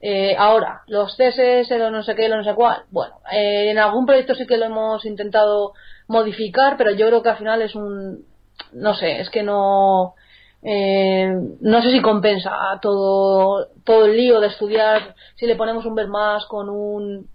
[0.00, 2.84] Eh, ahora, los CSS, lo no sé qué, lo no sé cuál.
[2.90, 5.72] Bueno, eh, en algún proyecto sí que lo hemos intentado
[6.06, 8.26] modificar, pero yo creo que al final es un.
[8.72, 10.14] No sé, es que no.
[10.62, 12.50] Eh, no sé si compensa
[12.82, 17.28] todo, todo el lío de estudiar si le ponemos un ver más con un.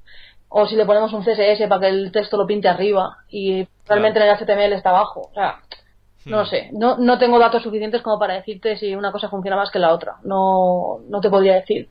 [0.50, 4.20] o si le ponemos un CSS para que el texto lo pinte arriba y realmente
[4.20, 5.30] en el HTML está abajo.
[5.32, 5.60] O sea,
[6.26, 6.46] no hmm.
[6.48, 9.80] sé, no, no tengo datos suficientes como para decirte si una cosa funciona más que
[9.80, 10.18] la otra.
[10.24, 11.90] No, no te podría decir.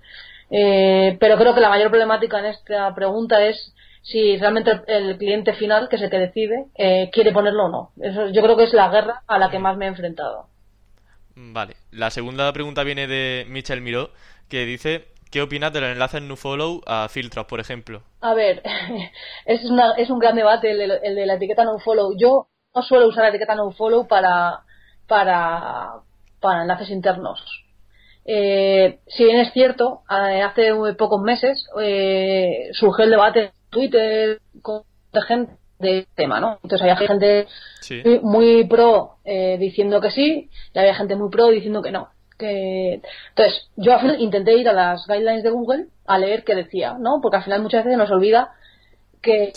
[0.51, 5.53] Eh, pero creo que la mayor problemática en esta pregunta es si realmente el cliente
[5.55, 7.91] final, que es el que decide, eh, quiere ponerlo o no.
[8.01, 10.47] Eso, yo creo que es la guerra a la que más me he enfrentado.
[11.53, 11.77] Vale.
[11.91, 14.11] La segunda pregunta viene de Michel Miró,
[14.49, 18.03] que dice ¿Qué opinas de los enlaces nofollow a filtros, por ejemplo?
[18.21, 18.63] A ver,
[19.47, 22.17] es, una, es un gran debate el, el, de la etiqueta nofollow.
[22.17, 24.65] Yo no suelo usar la etiqueta nofollow para,
[25.07, 26.01] para,
[26.41, 27.41] para enlaces internos.
[28.25, 34.41] Eh, si bien es cierto, eh, hace pocos meses eh, surgió el debate en Twitter
[34.63, 34.83] con
[35.29, 36.59] gente de tema, ¿no?
[36.63, 37.47] Entonces había gente
[38.23, 42.09] muy, pro eh, diciendo que sí y había gente muy pro diciendo que no.
[42.39, 43.01] Que...
[43.31, 46.97] Entonces, yo al final intenté ir a las guidelines de Google a leer qué decía,
[46.99, 47.21] ¿no?
[47.21, 48.53] Porque al final muchas veces nos olvida
[49.21, 49.53] que,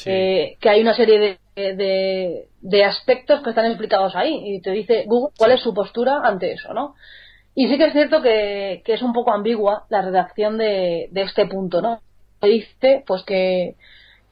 [0.59, 5.03] que hay una serie de, de, de, aspectos que están explicados ahí y te dice
[5.05, 6.95] Google cuál es su postura ante eso, ¿no?
[7.55, 11.81] Y sí que es cierto que, es un poco ambigua la redacción de, este punto,
[11.81, 12.01] ¿no?
[12.41, 13.75] Dice, pues que,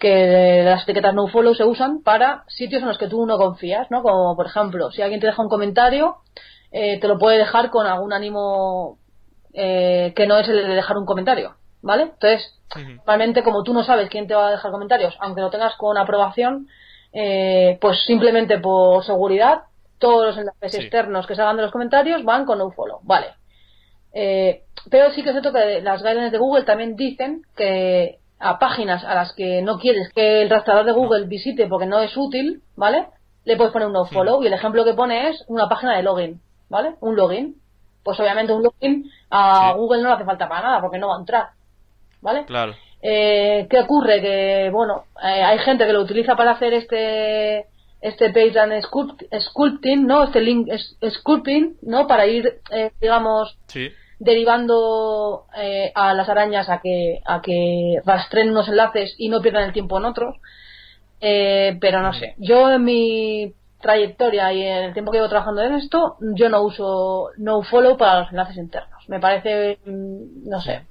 [0.02, 4.02] que las etiquetas nofollow se usan para sitios en los que tú no confías, ¿no?
[4.02, 6.18] Como por ejemplo, si alguien te deja un comentario,
[6.72, 8.98] eh, te lo puede dejar con algún ánimo
[9.54, 12.04] eh, que no es el de dejar un comentario, ¿vale?
[12.14, 12.60] Entonces,
[13.06, 15.96] realmente como tú no sabes quién te va a dejar comentarios, aunque lo tengas con
[16.00, 16.68] aprobación,
[17.14, 19.64] eh, pues simplemente por seguridad
[20.00, 23.28] todos los enlaces externos que salgan de los comentarios van con nofollow, vale.
[24.14, 28.60] Eh, pero sí que es cierto que las guidelines de Google también dicen que a
[28.60, 32.16] páginas a las que no quieres que el rastreador de Google visite porque no es
[32.18, 33.08] útil, ¿vale?
[33.46, 36.42] Le puedes poner un nofollow y el ejemplo que pone es una página de login,
[36.70, 36.96] ¿vale?
[37.02, 37.56] Un login.
[38.04, 41.18] Pues obviamente un login a Google no le hace falta para nada porque no va
[41.18, 41.50] a entrar,
[42.22, 42.46] ¿vale?
[42.46, 42.74] Claro.
[43.02, 44.22] Eh, ¿Qué ocurre?
[44.22, 47.68] Que, bueno, eh, hay gente que lo utiliza para hacer este
[48.02, 48.82] este page and
[49.40, 50.24] sculpting, ¿no?
[50.24, 50.68] Este link
[51.08, 52.08] sculpting, ¿no?
[52.08, 53.56] Para ir, eh, digamos,
[54.22, 59.64] derivando eh, a las arañas a que, a que rastreen unos enlaces y no pierdan
[59.64, 60.36] el tiempo en otros.
[61.20, 65.64] Eh, pero no sé, yo en mi trayectoria y en el tiempo que llevo trabajando
[65.64, 69.10] en esto, yo no uso no follow para los enlaces internos.
[69.10, 70.86] Me parece, mm, no sé,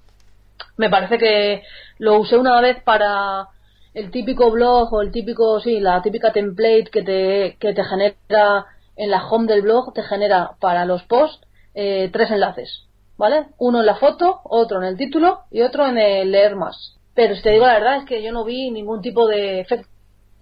[0.76, 1.62] me parece que
[1.98, 3.46] lo usé una vez para
[3.94, 8.66] el típico blog o el típico, sí, la típica template que te, que te genera
[8.96, 12.88] en la home del blog, te genera para los posts eh, tres enlaces,
[13.20, 13.46] ¿vale?
[13.58, 16.96] Uno en la foto, otro en el título y otro en el leer más.
[17.14, 19.86] Pero si te digo la verdad es que yo no vi ningún tipo de efecto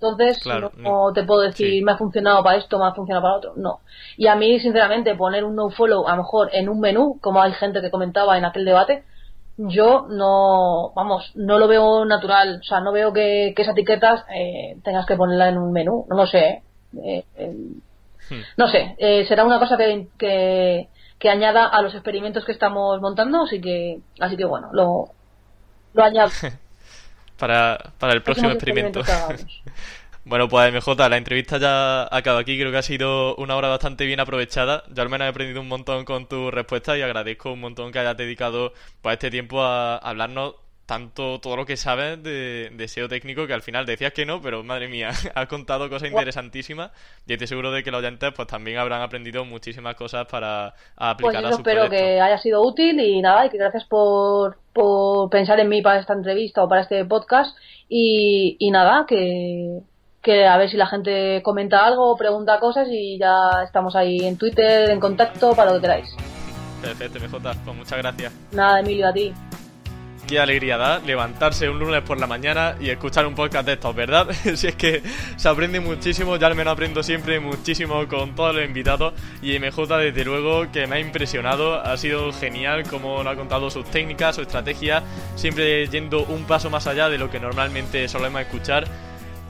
[0.01, 0.41] entonces,
[0.77, 3.53] no, te puedo decir, me ha funcionado para esto, me ha funcionado para otro.
[3.57, 3.81] No.
[4.17, 7.43] Y a mí, sinceramente, poner un no follow, a lo mejor en un menú, como
[7.43, 9.03] hay gente que comentaba en aquel debate,
[9.57, 12.61] yo no, vamos, no lo veo natural.
[12.61, 16.07] O sea, no veo que, que esa etiqueta eh, tengas que ponerla en un menú.
[16.09, 16.63] No lo sé.
[17.05, 17.57] Eh, eh,
[18.31, 18.41] hmm.
[18.57, 18.95] No sé.
[19.27, 20.89] será una cosa que, que,
[21.19, 23.43] que, añada a los experimentos que estamos montando.
[23.43, 25.11] Así que, así que bueno, lo,
[25.95, 26.31] lo añado.
[27.39, 29.03] para, para el próximo experimento.
[30.25, 32.59] bueno, pues MJ, la entrevista ya acaba aquí.
[32.59, 34.85] Creo que ha sido una hora bastante bien aprovechada.
[34.91, 37.99] Yo al menos he aprendido un montón con tu respuesta y agradezco un montón que
[37.99, 38.73] hayas dedicado
[39.03, 40.57] pues, este tiempo a hablarnos
[40.89, 44.41] tanto todo lo que sabes de, de, SEO técnico que al final decías que no,
[44.41, 46.93] pero madre mía, has contado cosas interesantísimas.
[47.27, 51.43] Y estoy seguro de que los oyentes pues también habrán aprendido muchísimas cosas para aplicar
[51.43, 55.29] pues a su espero que haya sido útil y nada, y que gracias por, por
[55.29, 57.55] pensar en mí para esta entrevista o para este podcast.
[57.87, 59.81] Y, y nada, que,
[60.23, 64.21] que a ver si la gente comenta algo o pregunta cosas y ya estamos ahí
[64.21, 66.17] en Twitter, en contacto, para lo que queráis.
[66.81, 68.33] Perfecto, MJ, pues muchas gracias.
[68.53, 69.35] Nada, Emilio, a ti
[70.29, 73.97] qué alegría da levantarse un lunes por la mañana y escuchar un podcast de estos,
[73.97, 74.29] ¿verdad?
[74.55, 75.03] si es que
[75.37, 79.87] se aprende muchísimo, ya al menos aprendo siempre muchísimo con todos los invitados y MJ
[79.97, 84.37] desde luego que me ha impresionado, ha sido genial como nos ha contado sus técnicas,
[84.37, 85.03] su estrategia,
[85.35, 88.87] siempre yendo un paso más allá de lo que normalmente solemos escuchar.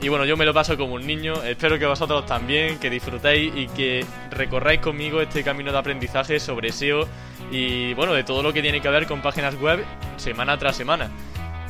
[0.00, 3.52] Y bueno, yo me lo paso como un niño, espero que vosotros también, que disfrutéis
[3.56, 7.08] y que recorráis conmigo este camino de aprendizaje sobre SEO
[7.50, 9.84] y bueno, de todo lo que tiene que ver con páginas web
[10.16, 11.10] semana tras semana.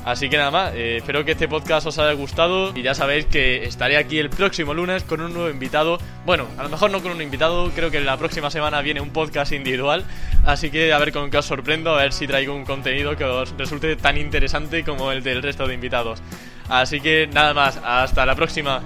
[0.04, 3.26] Así que nada más, eh, espero que este podcast os haya gustado y ya sabéis
[3.26, 5.98] que estaré aquí el próximo lunes con un nuevo invitado.
[6.24, 9.10] Bueno, a lo mejor no con un invitado, creo que la próxima semana viene un
[9.10, 10.04] podcast individual,
[10.46, 13.24] así que a ver con qué os sorprendo, a ver si traigo un contenido que
[13.24, 16.22] os resulte tan interesante como el del resto de invitados.
[16.70, 18.80] Así que nada más, hasta la próxima.